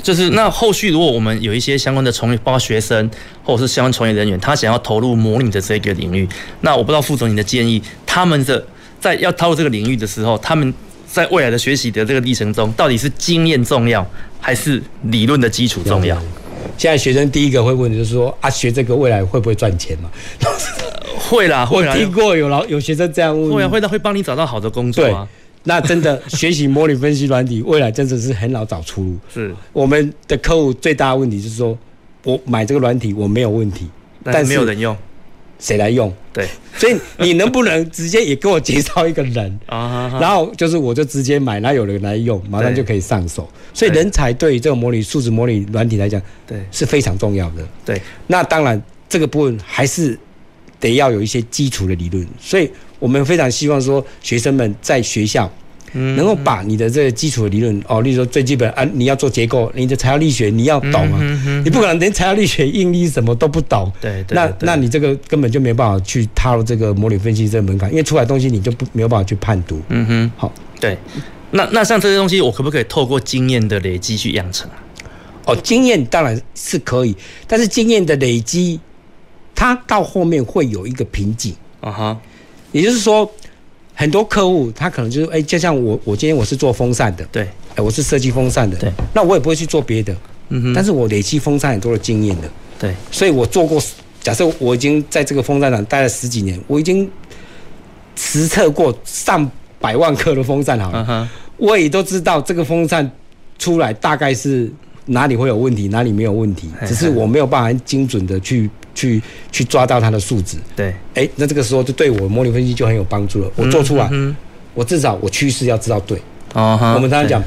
[0.00, 3.10] 就是那后续如果我们有一些相关的从业，包括学生
[3.42, 6.28] 或者是相关从业人员，他想要投入模拟的这个领域，
[6.60, 8.64] 那我不知道副总你的建议，他们的
[9.00, 10.72] 在要投入这个领域的时候，他们
[11.08, 14.08] 在未来的学习的这个历程中，到底是经验重要
[14.40, 16.16] 还是理论的基础重要？
[16.76, 20.10] 现在学生第一个会问的就是说啊，学这个未来会不会赚钱嘛？
[21.18, 21.92] 会啦， 会啦。
[21.92, 25.26] 我听过有老有学生这样问，会啊，会的会帮你找到好的工作啊。
[25.64, 29.16] 那真的 学习模拟分析软体，未来真的是很好找出路。
[29.32, 31.76] 是我们的客户最大的问题就是说，
[32.24, 33.88] 我买这个软体我没有问题，
[34.22, 34.94] 但是没有人用。
[35.58, 36.12] 谁来用？
[36.32, 36.46] 对，
[36.76, 40.18] 所以你能不能直接也给我介绍一个人 啊？
[40.20, 43.48] 然后就是我就直接买，然后有人来用，马上就可以上手。
[43.72, 47.66] 所以人才对于这个模拟数字模拟软体来讲，对是非常重要的。
[47.84, 50.18] 对，那当然这个部分还是
[50.78, 52.26] 得要有一些基础的理论。
[52.40, 55.50] 所以我们非常希望说，学生们在学校。
[55.94, 61.20] 能够把你的这个基础的理论哦，例如说最基本啊，你要做结构，你的材料力学你要懂啊，
[61.64, 63.90] 你不可能连材料力学、应力什么都不懂。
[64.00, 69.80] 对，那那你这个根本就没有办法去踏入这个模拟分析这个门槛，因为出来东西你就不没有办法去判读。
[69.88, 70.98] 嗯哼，好，对。
[71.52, 74.76] 那那像这些东西，我可不可以透过经验的累积去养成啊？
[75.46, 77.14] 哦，经验当然是可以，
[77.46, 78.80] 但是经验的累积，
[79.54, 81.54] 它到后面会有一个瓶颈。
[81.80, 82.20] 啊哈，
[82.72, 83.30] 也就是说。
[83.94, 90.14] 很多客户他可能就是哎、欸，就像我，我今天我是做风扇的，对，哎，我是设计风扇的，对，那我也不会去做别的，
[90.48, 93.80] 嗯哼，但是我累积风扇很多的经验的，对，所以我做过，
[94.20, 97.08] 假设我已经在这个风扇厂待了十几年，我已经
[98.16, 99.48] 实测过上
[99.80, 103.08] 百万颗的风扇好了，嗯、我也都知道这个风扇
[103.58, 104.68] 出来大概是
[105.06, 108.68] 哪里会有问题，哪里没有问题，只是我没有办法精准的去。
[108.94, 113.50] 去去抓到它的数值，对，哎，那这个时候就对我模拟分析就很有帮助了。
[113.56, 114.08] 我做出来，
[114.72, 116.16] 我至少我趋势要知道对。
[116.54, 117.42] 哦，我们常常讲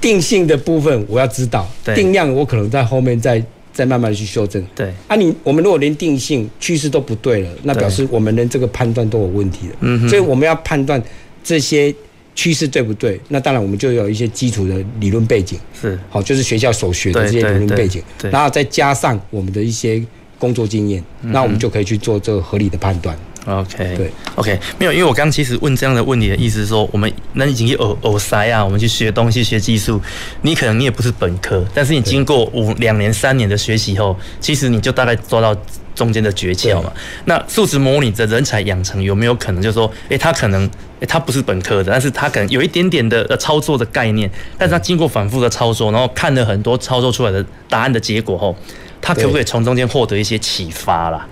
[0.00, 3.42] 定性的部分我要知道，定量我可能在后面再
[3.72, 4.60] 再慢慢去修正。
[4.74, 9.76] 对，啊，你我们如果连定性趋势都不对了，那表示我们连这个判断都有问题了。
[9.80, 11.00] 嗯，所以我们要判断
[11.44, 11.94] 这些
[12.34, 13.20] 趋势对不对？
[13.28, 15.96] 那当然我们就有一些基础的理论背景，是。
[16.10, 20.02] 好，就是学校所学的这些理论背景，然后再加上我们的一些
[20.38, 23.16] 工作经验，那我们就可以去做这个合理的判断。
[23.46, 29.98] OK，对，OK，没有，因为我刚刚其实问这样的问题的意思是说，我们那已经去偶偶塞啊，我们去学东西、学技术，
[30.42, 35.56] 你可能你也不是本科，但是你经过五两年、三年的学习后，其实你就大概抓到
[35.94, 36.92] 中间的诀窍嘛。
[37.24, 40.68] 那数值模拟的人才养成有没有可能，就是说，诶，他可能，
[41.00, 48.54] 诶，他不是本科的，但是他可能有一点点的呃操作的概念，但是他经过反复的操作，然后看了很多操作出来的答案的结果后，
[49.00, 51.26] 他可不可以从中间获得一些启发啦？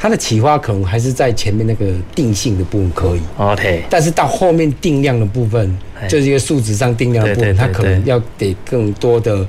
[0.00, 5.76] 他的启发可能还是在前面那个定性的部分可以，OK，但是到后面定量的部分，
[6.08, 9.44] 就是一个数值上定量的部分，他可能要给更多的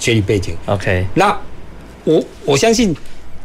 [0.00, 1.06] 学历背景，OK。
[1.14, 1.38] 那
[2.02, 2.92] 我我相信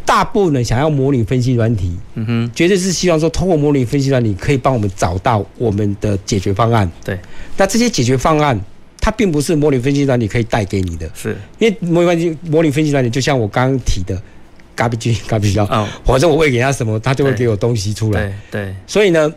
[0.03, 6.89] 大部分人想要模拟分析软体，嗯哼，绝对是希望说通过模拟分析软体可以帮我们找到我们的解决方案。
[7.05, 7.19] 对，
[7.57, 8.59] 那这些解决方案
[9.07, 11.33] 它并不是模拟分析软体可以带给你的，是。
[11.59, 14.21] 因为模拟分析模拟分析软体就像我刚刚提的。
[14.75, 15.65] 嘎比机，嘎比胶，
[16.05, 18.31] 反正我喂给他什么，他就会给我东西出来。
[18.51, 19.33] 对，对，所以呢，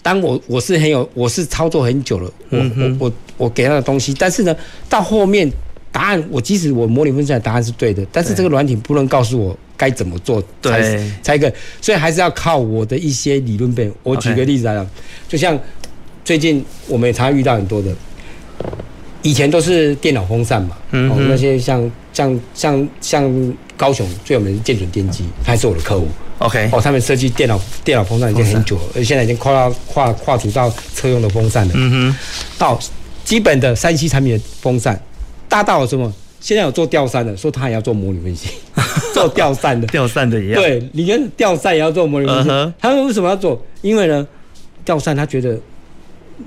[0.00, 4.56] 当我我是很有，我是操作很久了，我我我我给他的东西，但是呢，
[4.88, 5.52] 到后面
[5.90, 11.52] 答案，我即使我模拟分析的答案是对的，但是这个软体不能告诉我该怎么做才才一个，
[11.82, 13.94] 所以还是要靠我的一些理论背景。
[14.02, 14.88] 我举个例子来讲，
[15.28, 15.60] 就像
[16.24, 17.94] 最近我们也常遇到很多的，
[19.22, 23.54] 以前都是电脑风扇嘛，哦，那些像像像像。
[23.74, 26.06] 高雄最有名的建准电机，他是我的客户。
[26.38, 31.72] OK，哦，他们设计电脑电脑风扇已经很久了，而现在已经跨到跨跨足到车用的风扇了。
[31.74, 32.16] 嗯哼，
[32.56, 32.78] 到
[33.24, 35.00] 基本的三 C 产品的风扇，
[35.48, 36.12] 大到什么？
[36.38, 38.50] 现在有做吊扇的，说他也要做模拟分析，
[39.12, 40.62] 做吊扇的，吊扇的一样。
[40.62, 42.50] 对，你跟吊扇也要做模拟分析。
[42.50, 42.72] Uh huh.
[42.78, 43.60] 他们为什么要做？
[43.80, 44.24] 因为呢，
[44.84, 45.58] 吊扇他觉得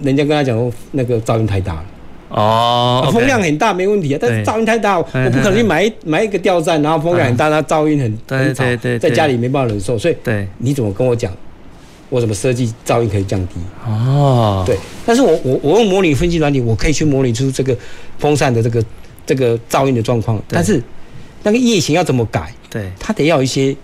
[0.01, 1.86] 人家跟他讲说那个噪音太大了。
[2.28, 8.64] 哦，风量很大没问题啊，但是噪音太大，我不可能去买买一个吊扇，然后风量很大，它噪音很很吵，
[9.00, 10.16] 在家里没办法忍受，所以
[10.58, 11.32] 你怎么跟我讲，
[12.10, 13.54] 我怎么设计噪音可以降低？
[13.88, 17.78] 哦，对，但是我我我用模拟分析软体，我可以去模拟出这个
[18.18, 18.84] 风扇的这个
[19.26, 20.82] 这个噪音的状况，但是
[21.44, 22.52] 那个夜行要怎么改？
[22.72, 23.76] 对，它得要一些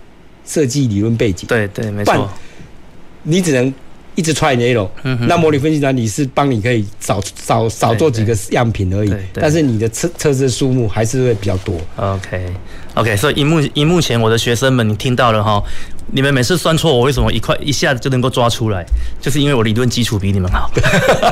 [0.44, 1.46] 设计理论背景。
[1.46, 2.28] 对对，没错，
[3.22, 3.72] 你只能。
[4.14, 4.88] 一直 try and error，
[5.26, 5.90] 那模拟分析呢？
[5.92, 11.74] 你是帮你可以少少少做几个样品而已，但是你的测测试数目还是会比较多。
[11.96, 12.52] OK
[12.94, 15.62] OK，所以以目以目前我的学生们，你听到了哈？
[16.14, 18.84] 你们每次算错，我为什么一块一下子就能够抓出来？
[19.18, 20.70] 就是因为我理论基础比你们好。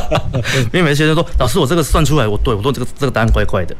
[0.72, 3.76] 因为每次学生说，老师我这个算出来，我对我说这个这个答案怪怪的。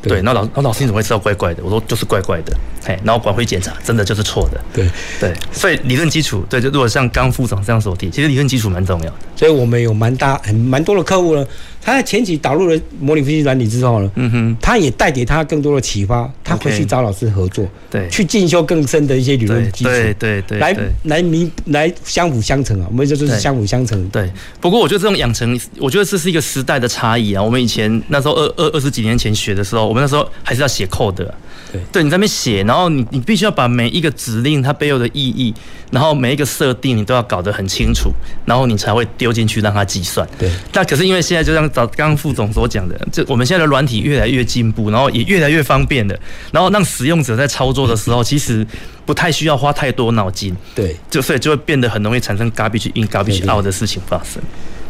[0.00, 1.62] 对，那老那老师你怎么会知道怪怪的？
[1.64, 4.60] 我说就是怪怪的，嘿，然后管会检查，真的就是错的。
[4.72, 4.88] 对
[5.18, 9.16] 对，所以理论基础，对，就如果像刚副总这样所提，其实理论基础蛮重要的。
[9.34, 11.44] 所以我们有蛮大很蛮多的客户呢。
[11.80, 24.08] 他在前期导入了模拟分析软体之后呢，嗯哼，他也带给他更多的启发，他会去找老师合作，对，去进修更深的一些理论基础，对对对，来来弥来相辅相成啊，我们这就是相辅相成。
[24.10, 27.42] 对，不过我觉得这种养成，我觉得这是一个时代的差异啊。
[27.42, 31.34] 我们以前那时候二二二十几年前学的时候，我们那时候还是要写 code 的。
[31.72, 35.54] 对，对你在那边写，然后你你必须要把每一个指令它背后的意义，
[35.90, 38.10] 然后每一个设定你都要搞得很清楚，
[38.46, 40.26] 然后你才会丢进去让它计算。
[40.38, 46.18] 对，那可是因为现在就像早刚刚副总所讲的，就我们现在的软体越来越进步，然后也越来越方便的，
[46.52, 48.66] 然后让使用者在操作的时候，其实
[49.04, 50.56] 不太需要花太多脑筋。
[50.74, 54.42] 对，就所以就会变得很容易产生 garbage in garbage out 的事情发生。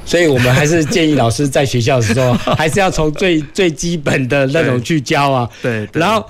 [0.04, 5.48] 所以我们还是建议老师在学校的时候， 还是要从最最基本的那种去教啊。
[5.60, 6.24] 对，对然后。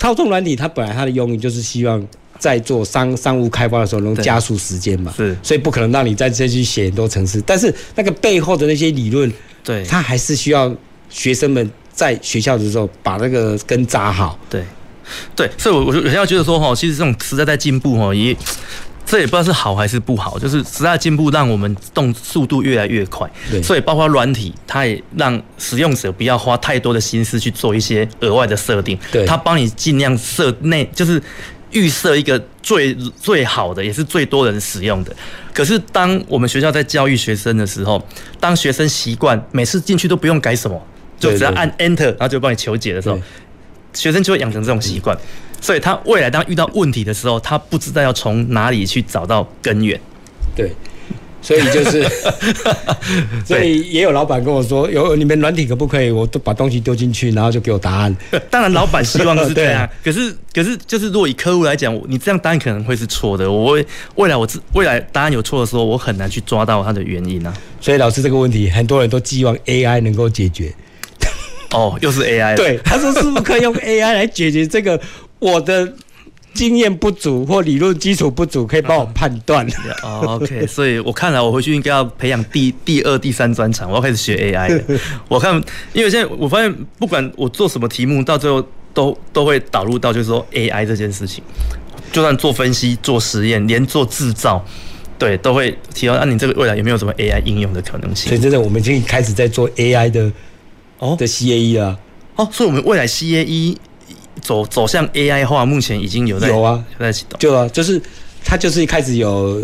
[0.00, 2.04] 操纵软体，它本来它的用意就是希望
[2.38, 9.30] 在做商商务开发的时候能加速时间嘛，是，所以不可能让你在这去写很多程式，但是那个背后的那些理论，
[9.62, 10.74] 对，它还是需要
[11.10, 14.64] 学生们在学校的时候把那个根扎好，对，
[15.36, 18.34] 对，所以我我就有时候觉得说哈，其实这种时代在进步哈，也。
[19.10, 31.20] 这也不知道是好还是不好，就是时代进步让我们动速度越来越快，对，所以包括软体，它也让使用者不要花太多的心思去做一些额外的设定，对，它帮你尽量设内，就是
[31.72, 35.12] 预设一个最最好的，也是最多人使用的。
[35.52, 38.00] 可是当我们学校在教育学生的时候，
[38.38, 40.80] 当学生习惯每次进去都不用改什么，
[41.18, 43.18] 就只要按 Enter，然后就帮你求解的时候，
[43.92, 45.18] 学生就会养成这种习惯。
[45.60, 50.00] 所以他未来当遇到问题的时候，他不知道要从哪里去找到根源。
[50.56, 50.72] 对，
[51.40, 52.04] 所以就是，
[53.46, 56.10] 所以也有老板跟我说，有你们软体可不可以？
[56.10, 58.16] 我都把东西丢进去，然后就给我答案。
[58.50, 59.88] 当然，老板希望是这样。
[60.04, 63.50] 可是，可是就是，如果以客户来讲，你这样答案可能会是错的。
[63.50, 63.86] 我会
[64.16, 67.54] 未来我未来答案有错的时候，我很难去抓到它的原因啊。
[67.80, 70.72] 所以，老师这个问题，很多人都寄望 AI 能够解决。
[71.72, 72.56] 哦，又是 AI。
[72.56, 75.00] 对，他说是不是可以用 AI 来解决这个？
[75.40, 75.92] 我的。
[76.52, 79.64] 经验不足或理论基础不足，可以帮我判断。
[80.02, 84.82] 哦，OK，所以我看来我回去应该要培养第第二、第三专长，我要开始学 AI。
[85.28, 85.54] 我看，
[85.92, 88.62] 因为现在我发现，不管我做什么题目，到最后
[88.92, 91.42] 都都会导入到就是说 AI 这件事情。
[92.10, 94.62] 就算做分析、做实验，连做制造，
[95.16, 96.14] 对，都会提到。
[96.14, 98.28] 那、啊、你这个未来有没有什么 AI 应用的可能性？
[98.28, 100.32] 所以真的，我们已经开始在做 AI 的
[100.98, 101.96] 哦的 CAE 啊。
[102.34, 103.76] 哦，所以我们未来 CAE。
[104.40, 107.38] 走走向 AI 化，目前已经有在有啊，在启动。
[107.38, 108.00] 就啊，就是
[108.44, 109.62] 它就是一开始有，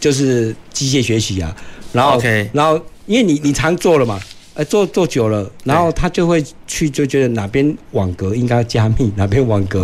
[0.00, 1.54] 就是机械学习啊，
[1.92, 2.48] 然后，Okay.
[2.52, 4.20] 然后因为你你常做了嘛，
[4.54, 9.80] 呃，做做久了，然后他就会去就觉得哪边网格应该加密，哪边网格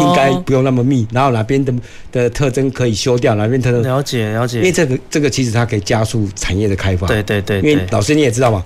[0.00, 1.72] 应该不用那么密，然后哪边的
[2.10, 4.58] 的特征可以修掉，哪边特征了解了解。
[4.58, 7.06] 因为这个这个其实它可以加速产业的开发。
[7.06, 7.70] 对对对，对。
[7.70, 8.64] 因为老师你也知道嘛，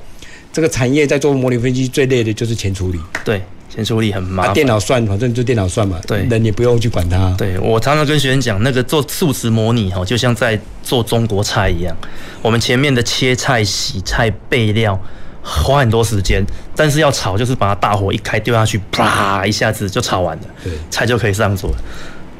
[0.53, 2.99] 这个产业在做模拟分析最累的就是前处理。
[3.25, 3.41] 对。
[3.69, 7.35] 前处理很麻烦，啊，电脑算，反正就电脑算嘛，对，人也不用去管它。
[7.37, 11.95] 对，我常常跟学生讲，那个做数值模拟哈，就像在做中国菜一样，
[12.41, 14.99] 我们前面的切菜、洗菜、备料，
[15.43, 16.43] 花很多时间，
[16.75, 21.77] 但是要炒，就是把它大火一开丢下去，啪，一下子就炒完了，对，菜就可以上桌了。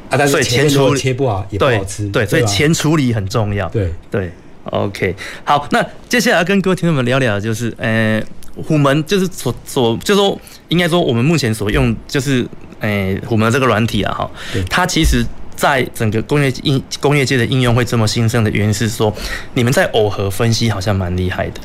[0.09, 3.69] 啊，但是前处理切不好也不好吃，对，所以前处理很重要。
[3.69, 4.31] 对对
[4.63, 8.23] ，OK，好，那接下来要跟各位听众们聊聊，就是呃。
[8.65, 10.39] 虎门就是所所，就是说，
[10.69, 12.41] 应该说我们目前所用就是，
[12.79, 14.31] 诶、欸，虎门这个软体啊，哈，
[14.69, 19.13] 它其实在整个工业应工业界的应用会这么兴盛的原因是说，
[19.53, 21.61] 你们在耦合分析好像蛮厉害的。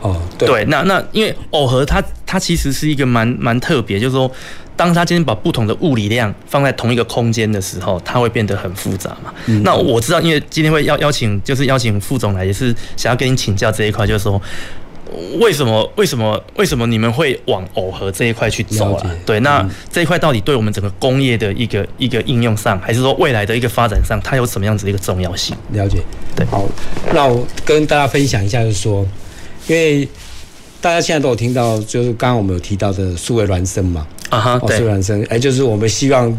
[0.00, 4.28] 哦，对，对，那那因为耦合它它其实是一个蛮蛮特别，就是说，
[4.76, 9.32] 当它今天把不同的物理量放在同一个空间的时候，它会变得很复杂嘛。
[9.46, 14.40] 嗯、那我知道，因为今天会邀邀请，就是邀请副总来，也是想要跟你请教这一块，就是说。
[15.40, 15.92] 为什么？
[15.96, 16.42] 为什么？
[16.56, 19.10] 为什么你们会往耦合这一块去走啊？
[19.26, 25.56] 对，那这一块到底对我们整个工业的一个一个应用上，还是说未来的一个发展上，它有什么样子的一个重要性？
[25.72, 25.98] 了解。
[26.34, 26.64] 对，好，
[27.12, 29.06] 那我跟大家分享一下，就是说，
[29.68, 30.06] 因为
[30.80, 36.36] 大家现在都有听到，就是刚刚我们有提到的数位孪生嘛，啊哈，对，数位孪生，哎，就是我们希望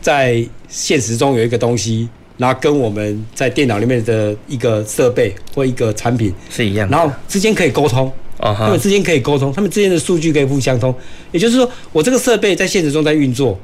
[0.00, 2.08] 在现实中有一个东西。
[2.36, 10.92] 然后跟我们在电脑里面的一个设备或一个产品是一样，然后之间可以沟通，他们之间可以沟通，他们之间的数据可以互相通。
[11.30, 13.58] 也就是说，我这个设备在现实中在运作，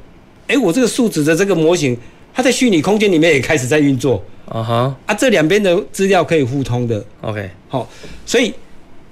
[0.47, 1.97] 哎，我这个数值的这个模型，
[2.33, 7.05] 它在虚拟空间里面也开始在运作，啊哈，啊，这两边的资料可以互通的。
[7.23, 7.89] OK，好，
[8.25, 8.55] 所以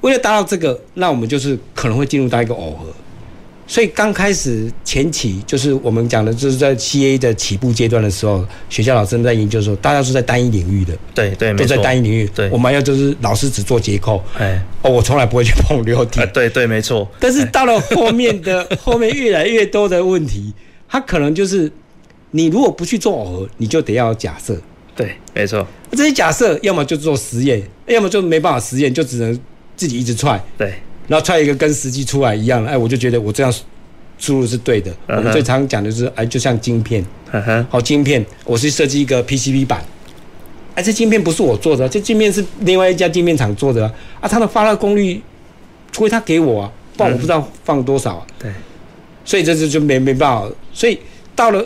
[0.03, 2.87] 为了达到这个，那我们就是可能会进入到一个耦合。
[3.69, 12.27] 所以刚开始前期就是我们讲的，就是在 CA 的起步阶段的时候，学校老师在研究说，大家是在单一领域的，对对，都在单一领域。
[12.35, 16.21] 对，我们要就是老师只做结构，哎，哦，我从来不会去碰流体。
[16.33, 17.07] 对对，没错。
[17.21, 20.55] 但是到了后面的 后面越来越多的问题，
[20.89, 21.71] 它可能就是
[22.31, 24.59] 你如果不去做耦合，你就得要假设。
[24.97, 25.67] 对，没错。
[25.93, 29.39] 这些假设要么就做实验，要么就没办法实验，就只能
[29.77, 30.43] 自己一直踹。
[30.57, 30.73] 对。
[31.09, 33.53] 然后踹一个跟实际出来一样，哎，我就觉得我这样
[34.19, 34.91] 输入是对的。
[35.09, 35.17] Uh.
[35.17, 37.05] 我们最常讲的就是，哎，就像晶片，
[37.71, 37.83] 好、uh.
[37.83, 39.83] 晶片，我是设计一个 PCB 板，
[40.75, 45.23] 哎，这晶片不是我做的，这晶片是另外一家晶片厂做的啊，啊，它的发热功率，
[45.91, 48.27] 除非他给我啊，不然我不知道放多少啊。
[48.39, 48.55] 对、uh
[49.25, 50.47] 所以这就就没没办法。
[50.75, 50.99] 所以
[51.35, 51.65] 到了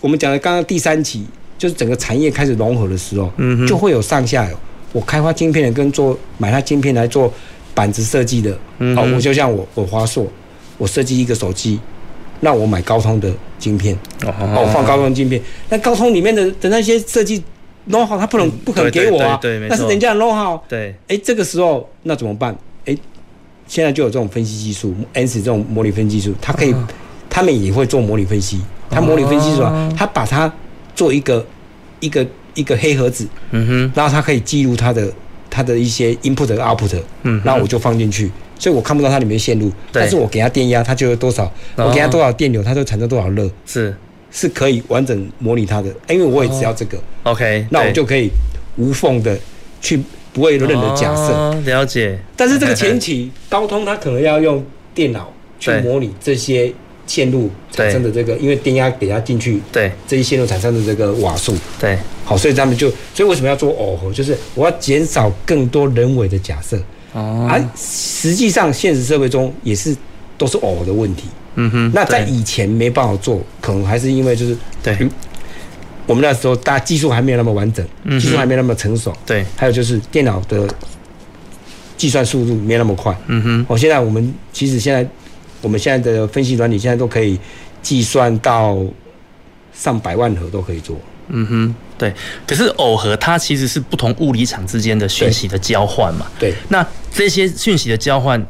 [0.00, 1.24] 我们讲的刚刚第三期，
[1.56, 4.58] 就是整个产业开始融合的时候，嗯，就会有上下游，
[4.92, 7.32] 我开发晶片的跟做买它晶片来做。
[7.78, 10.26] 板子设计的，好、嗯，我就像我我华硕，
[10.78, 11.78] 我设计一个手机，
[12.40, 17.40] 那我买高通的晶片，哦，我放高通晶片，那高通里面的的那些设计
[17.88, 22.52] know how，他不能、嗯、不可能给我啊，对，对，对，那是人家的 know how，对，哎，这个时候那怎么办？
[22.84, 22.98] 哎，
[23.68, 26.84] 现在就有这种分析技术，Ansys 这种模拟分析技术，它可以、哦，
[27.30, 28.60] 他们也会做模拟分析，
[28.90, 29.88] 他模拟分析是吧？
[29.96, 30.52] 他把它
[30.96, 31.46] 做一个
[32.00, 35.08] 一个一个黑盒子，嗯哼，然后它可以记录它的。
[35.58, 43.92] 它的一些 input 和 output，嗯，然后我就放进去，所以我看不到它里面线路，但是我给它电压，它就有多少，我给它多少电流，它就产生多少热，是。
[44.30, 48.30] 是可以完整模拟它的，因为我也只要这个，OK，那我就可以
[48.76, 49.36] 无缝的
[49.80, 49.98] 去
[50.34, 52.18] 不会有任何假设，了解。
[52.36, 54.62] 但是这个 前提高通它可能要用
[54.94, 56.70] 电脑去模拟这些
[57.08, 64.12] 线路产生的这个，因为电压给它进去，对，这一线路产生的这个瓦数，对，好，所以他们就，所以为什么要做耦合？
[64.12, 66.78] 就是我要减少更多人为的假设，
[67.12, 69.96] 哦，而实际上现实社会中也是
[70.36, 71.24] 都是耦合的问题，
[71.56, 74.96] 嗯哼，那在以前没办法做，可能还是因为就是对。
[76.06, 77.86] 我们那时候，大家技术还没有那么完整，
[78.18, 79.12] 技术还没那么成熟。
[79.26, 80.66] 对，还有就是电脑的
[81.98, 83.14] 计算速度没那么快。
[83.26, 83.66] 嗯哼。
[83.68, 85.06] 我现在我们其实现在
[85.62, 87.38] 我们现在的分析软体现在都可以
[87.82, 88.78] 计算到
[89.72, 90.96] 上百万核都可以做。
[91.28, 92.12] 嗯哼，对。
[92.46, 96.26] 可是耦合它其实是不同物理场之间的讯息的交换嘛。
[96.38, 96.54] 对。
[96.68, 98.46] 那这些讯息的交换，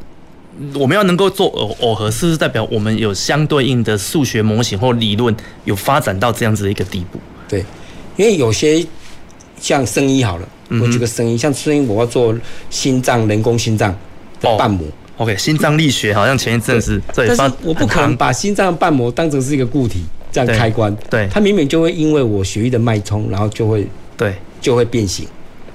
[0.75, 5.35] 我们要能够做耦耦合，是不是代表我们有相对应的数学模型或理论
[5.65, 7.19] 有发展到这样子的一个地步？
[7.49, 7.65] 对，
[8.15, 8.85] 因为有些
[9.59, 10.47] 像生医好了，
[10.81, 12.33] 我举个生医，像生医我要做
[12.69, 13.93] 心脏人工心脏
[14.39, 14.87] 的瓣膜。
[15.19, 20.95] OK，心脏力学好像前一阵子，但是我不可能把心脏瓣膜当成是一个固体这样开关。
[21.09, 25.27] 对，它明明就会因为我血液的脉冲，然后就会对就会变形，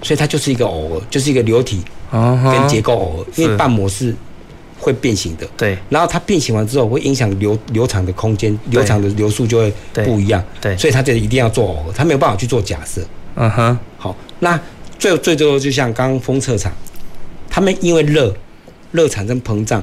[0.03, 4.15] 所以它就是一个耦合，就是一个流体跟结构耦合，因为瓣膜是。
[4.77, 5.79] 会变形的，对。
[5.89, 9.73] 然后它变形完之后，会影响流流场的空间，流场的流速就会
[10.05, 10.77] 不一样，对。
[10.77, 13.01] 所以它就一定要做耦合，它没有办法去做假设。
[13.37, 13.79] 嗯哼。
[13.97, 14.61] 好，那
[14.99, 16.71] 最最最后就像刚刚封测场，
[17.49, 18.35] 他们因为热，
[18.95, 19.83] 热产生膨胀，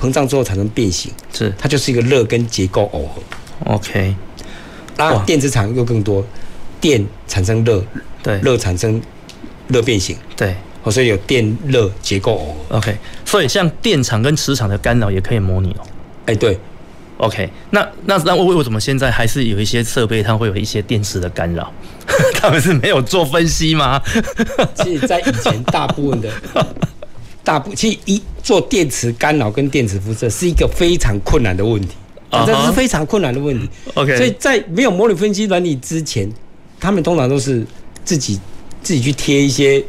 [0.00, 1.52] 膨胀之后产生变形，是。
[1.58, 3.74] 它就是一个热跟结构耦合。
[3.74, 4.14] OK。
[4.96, 6.24] 那电磁场又更多，
[6.80, 7.84] 电产生热，
[8.22, 9.02] 对，热产生
[9.66, 10.54] 热变形，对。
[10.88, 12.76] 所以有电热结构耦合。
[12.78, 15.86] OK，所以像电场跟磁场的干扰也可以模拟哦。
[16.26, 16.56] 哎，对。
[17.16, 21.72] OK，那那那为为什么现在还是有一些设备它会有一些电磁的干扰？
[22.38, 24.00] 他们是没有做分析吗？
[24.74, 26.28] 其实，在以前大部分的，
[27.44, 31.90] 大部其实一做电磁干扰跟电磁辐射是一个非常困难的问题，
[32.46, 33.68] 这是非常困难的问题。
[33.94, 36.28] OK，所以在没有模拟分析软体之前，
[36.80, 37.64] 他们通常都是
[38.04, 38.40] 自己
[38.82, 39.84] 自己去贴一些。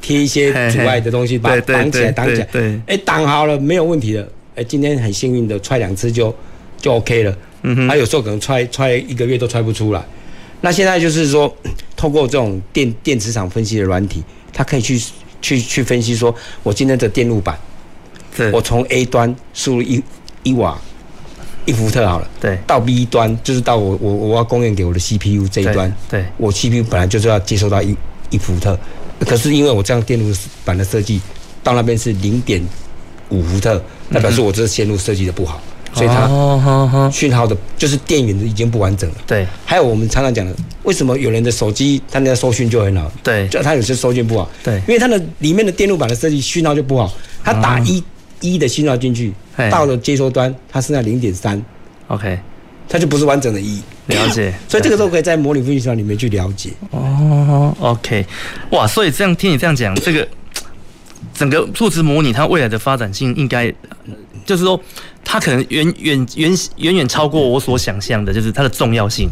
[0.00, 2.48] 贴一些阻碍的东西，把它挡起来，挡起来。
[2.52, 4.26] 对，哎，挡好了，没有问题的。
[4.54, 6.32] 哎，今天很幸运的踹两次就
[6.80, 7.36] 就 OK 了。
[7.62, 7.88] 嗯哼。
[7.88, 10.00] 他有时候可能踹踹一个月都踹不出来。
[10.60, 11.52] 那现在就是说，
[11.96, 15.02] 透过这种电电磁场分析的软体，它可以去
[15.40, 17.58] 去去分析说，我今天的电路板，
[18.52, 20.02] 我从 A 端输入一
[20.42, 20.78] 一瓦
[21.64, 27.94] 一伏特好了，对，到 B 端就是到我我我要供应给我的 CPU 这一端，对，我 CPU 本来就是要接收到一
[28.30, 28.78] 一伏特。
[29.20, 30.34] 可是因为我这样电路
[30.64, 31.20] 板的设计，
[31.62, 32.64] 到那边是零点
[33.30, 35.60] 五伏特，那表示我这个线路设计的不好，
[35.98, 39.16] 所以它讯号的，就是电源已经不完整了。
[39.26, 39.46] 对。
[39.66, 43.10] 还有我们常常讲的，为什么有人的手机他那个收讯就很好？
[43.22, 43.48] 对。
[43.48, 44.48] 就他有些收讯不好。
[44.62, 44.76] 对。
[44.86, 48.02] 因为它的里面的电路板的设计讯号就不好，他打一
[48.40, 49.34] 一的讯号进去，
[49.70, 51.60] 到了接收端，它剩下零点三。
[52.06, 52.38] OK。
[52.90, 53.82] 它就不是完整的一。
[54.06, 56.70] 了解， 所以这个都可以在模拟分析上里面去了解。
[56.90, 58.24] 哦，OK，
[58.70, 60.26] 哇，所以这样听你这样讲，这个
[61.34, 63.70] 整个数值模拟它未来的发展性，应该
[64.48, 64.80] 就是说，
[65.22, 69.28] 它可能远远远远远超过我所想象的，就是它的重要性。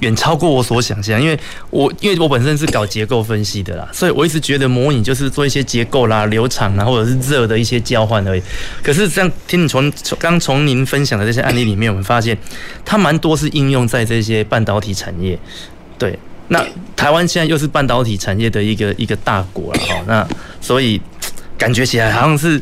[0.00, 1.38] 远超过我所想象，因为
[1.68, 8.42] 我因为我本身是搞结构分析的啦，所以我一直觉得模拟就是做一些结构啦、流场啦，或者是热的一些交换而已。
[8.82, 12.34] 可是这样听你从从刚从您分享的这些案例里面，我们发现
[12.82, 15.38] 它蛮多是应用在这些半导体产业。
[15.98, 16.18] 对，
[16.48, 16.66] 那
[16.96, 20.28] 台湾现在又是半导体产业的一个一个大国了哈，那
[20.62, 20.98] 所以
[21.58, 22.58] 感觉起来好像是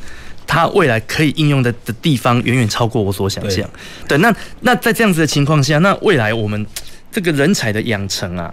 [0.48, 3.64] 它未来可以应用的的地方远远超过我所想象。
[4.08, 6.66] 对，那那在这样子的情况下，那未来我们。
[7.10, 8.52] 这个人才的养成啊，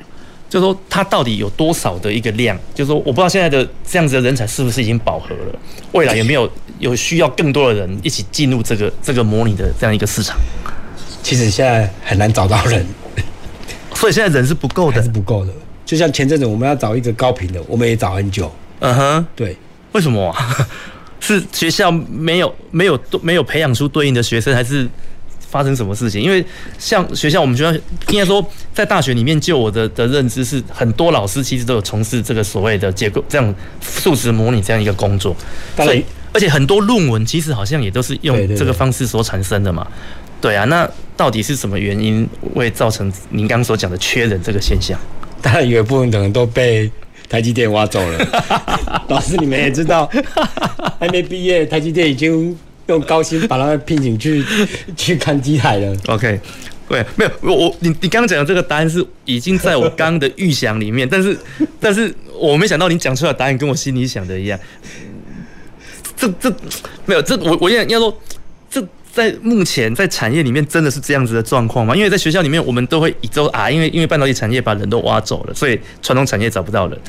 [0.49, 2.57] 就是说它到底有多少的一个量？
[2.73, 5.59] 就是说我不知道现在的这样子的人才是不是已经饱和了？
[5.91, 10.37] 未来有没有有需要更多的人一起进入这个这个模拟的这样一个市场？
[11.21, 12.83] 其实现在很难找到人，
[13.93, 15.51] 所以现在人是不够的，是不够的。
[15.85, 18.49] 就像前阵子我们要找一个高频的，我们也找很久。
[18.79, 19.57] 嗯哼，对，
[19.91, 20.67] 为什么啊？
[21.25, 24.87] 是学校没有没有没有培养出对应的学生，还是？
[25.47, 26.21] 发生什么事情？
[26.21, 26.43] 因为
[26.77, 27.71] 像学校，我们学校
[28.09, 35.33] 应该说，在大学里面，就我的的认知是，很多老师其实都有从事这个所谓的结构这样数值模拟这样一个工作。
[35.77, 36.03] 所以，
[36.33, 39.87] 而且很多论文其实好像也都是用这个方式所产生的嘛。
[40.41, 44.99] 对啊，那到底是什么原因会造成您刚刚所讲的缺人这个现象？
[45.41, 46.91] 当然有一部分可能都被
[47.29, 48.17] 台积电挖走了。
[49.09, 50.09] 老师，你们也知道，
[50.99, 52.57] 还没毕业，台积电已经。
[52.87, 54.45] 用高薪把他们聘请去
[54.95, 55.97] 去看机台了。
[56.05, 56.39] OK，
[56.87, 61.35] 对，没有我我你你刚刚讲的这个答案是已经在我刚刚的预想里面，但是
[61.81, 64.59] 但是我没想到你讲出来的答案跟我心里想的一样。
[66.15, 66.55] 这这
[67.07, 68.34] 没有这我我要要说这
[69.15, 71.95] 在目前在产业里面真的是这样子的状况吗？
[71.95, 76.99] 因为在学校里面，我们都会一周啊，因为因为半导体产业把人都挖走了，所以传统产业找不到人。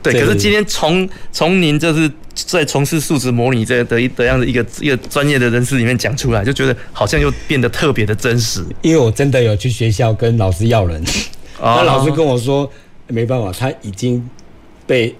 [0.00, 8.64] 对，可是今天从从您就是在从事数值模拟这的一的样的一个一个专业的人士里面讲出来，就觉得好像又变得特别的真实。
[8.82, 11.02] 因为我真的有去学校跟老师要人，
[11.60, 12.70] 那老师跟我说
[13.08, 14.24] 没办法，他已经
[14.86, 15.12] 被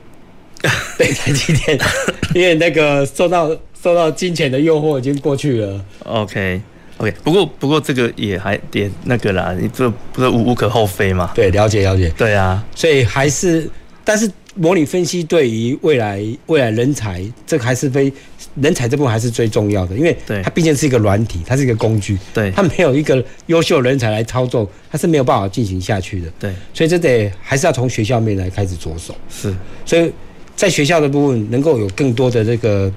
[0.97, 1.77] 被台积电，
[2.37, 3.51] 因为那个受到。
[3.87, 5.85] 受到金钱的诱惑已经过去了。
[6.03, 6.61] OK
[6.99, 11.31] OK，不过不过这个也还点那个啦，你这不是无无可厚非嘛？
[11.37, 12.13] 对，了解了解。
[12.19, 13.71] 对啊，所以还是，
[14.03, 18.13] 但是模拟分析对于未来未来人才，这个还是非
[18.61, 26.27] 人才这部分还是最重要的，因为它毕竟是一个软体，它是一个工具，对，它没有一个优秀人才来操作，它是没有办法进行下去的。
[26.41, 29.15] 对，所以这得还是要从学校面来开始着手。
[29.31, 30.11] 是，所以
[30.57, 32.93] 在学校的部分能够有更多的这个。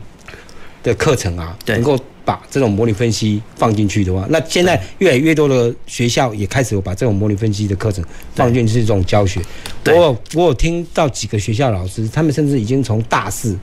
[0.84, 8.04] 的课程啊，能够把这种模拟分析放进去的话，那现在越来越多的学校也开始有把这种模拟分析的课程
[8.36, 9.42] 放进去这种教学。
[9.86, 13.58] 我有我有听到几个学校老师，他们甚至已经从大四，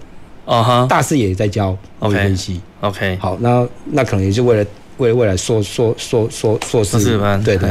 [0.44, 2.60] 啊哈，大四也在教模拟分析。
[2.80, 4.66] OK，好，那那可能也是为了
[4.98, 7.70] 为了未来硕硕硕硕硕士班，对对。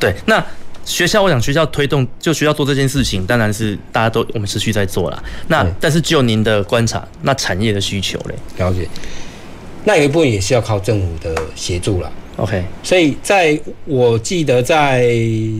[0.00, 0.44] 对， 那。
[0.86, 5.22] 学校，我想学校推动，就学校做这件事情，当然是大家都我们持续在做了。
[5.48, 8.34] 那但是就您的观察，那产业的需求嘞？
[8.56, 8.88] 了解。
[9.84, 12.10] 那有一部分也是要靠政府的协助了。
[12.36, 12.64] OK。
[12.84, 15.10] 所以在我记得在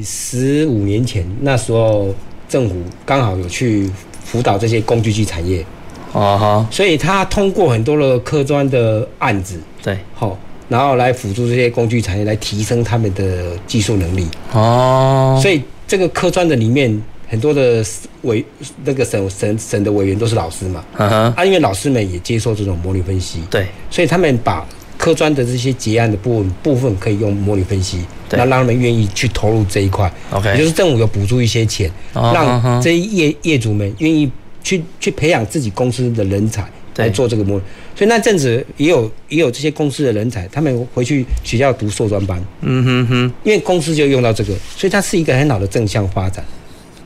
[0.05, 2.15] 十五年前，那时候
[2.49, 3.91] 政府刚好有去
[4.25, 5.65] 辅导这些工具机产业。
[6.13, 6.69] 啊哈。
[6.71, 9.61] 所以他通过很多的科专的案子。
[9.83, 9.99] 对。
[10.15, 10.39] 好。
[10.69, 14.27] 然后来辅助这些工具产业，来提升他们的技术能力。
[14.53, 17.85] 哦，所以这个科专的里面很多的
[18.23, 18.45] 委
[18.85, 20.85] 那个省省省的委员都是老师嘛。
[20.97, 21.33] 嗯哼。
[21.35, 23.41] 啊，因为老师们也接受这种模拟分析。
[23.51, 23.67] 对。
[23.91, 24.67] 所以他们把
[24.99, 30.11] 科专的这些结案的部分部分可以用模拟分析，那让他们愿意去投入这一块。
[30.31, 30.51] OK。
[30.51, 34.31] 也就是政府有补助一些钱，让这些业业主们愿意
[34.65, 36.65] 去去培养自己公司的人才
[36.97, 37.63] 来做这个模拟。
[37.95, 46.45] 所以那阵子也有也有这些公司的人才，他们回去学校读硕专班，嗯哼哼，因为公司就用到这个，所以它是一个很好的正向发展。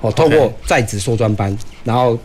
[0.00, 2.18] 哦，透过在职硕专班，然后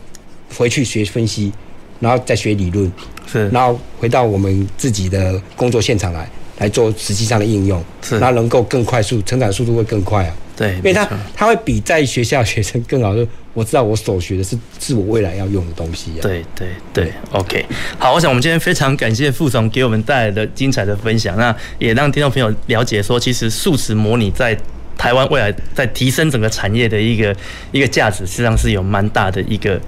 [0.56, 1.52] 回去学分析，
[2.00, 2.92] 然后再学理论，
[3.28, 10.36] 是，然后回到我们自己的工作现场来来做实际上的应用，是，然后能够更快速，成长速度会更快啊。
[10.56, 16.22] 对，因为他他会比在学校学生更好，就我知道我所学的是是我未来要用的东西啊。
[16.22, 17.66] 对对对，OK，
[17.98, 24.58] 好，我想我们今天非常感谢副总给我们带来的精彩的分享，那也让听众朋友了解说，其实数值模拟在
[24.98, 27.36] 台湾未来在提升整个产业的一个
[27.72, 29.80] 一个价值，实际上是有蛮大的一个。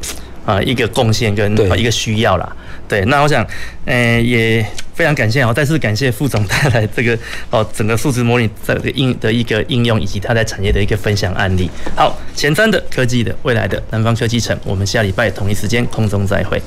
[0.47, 2.49] 啊，一个贡献跟一个需要啦，
[2.87, 3.45] 对，那我想，
[3.83, 7.19] 呃，也非常感谢哦，再次感谢副总带来这个
[7.51, 11.69] 哦，整个数值模拟这个应的一个应用，以及他在产业的一个分享案例。
[11.97, 16.61] 好，前瞻的科技的未来的南方科技城，我们下礼拜同一时间空中再会。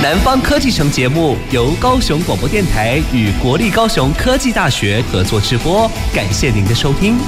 [0.00, 7.18] 南方科技城节目由高雄广播电台与国立高雄科技大学合作直播，感谢您的收听。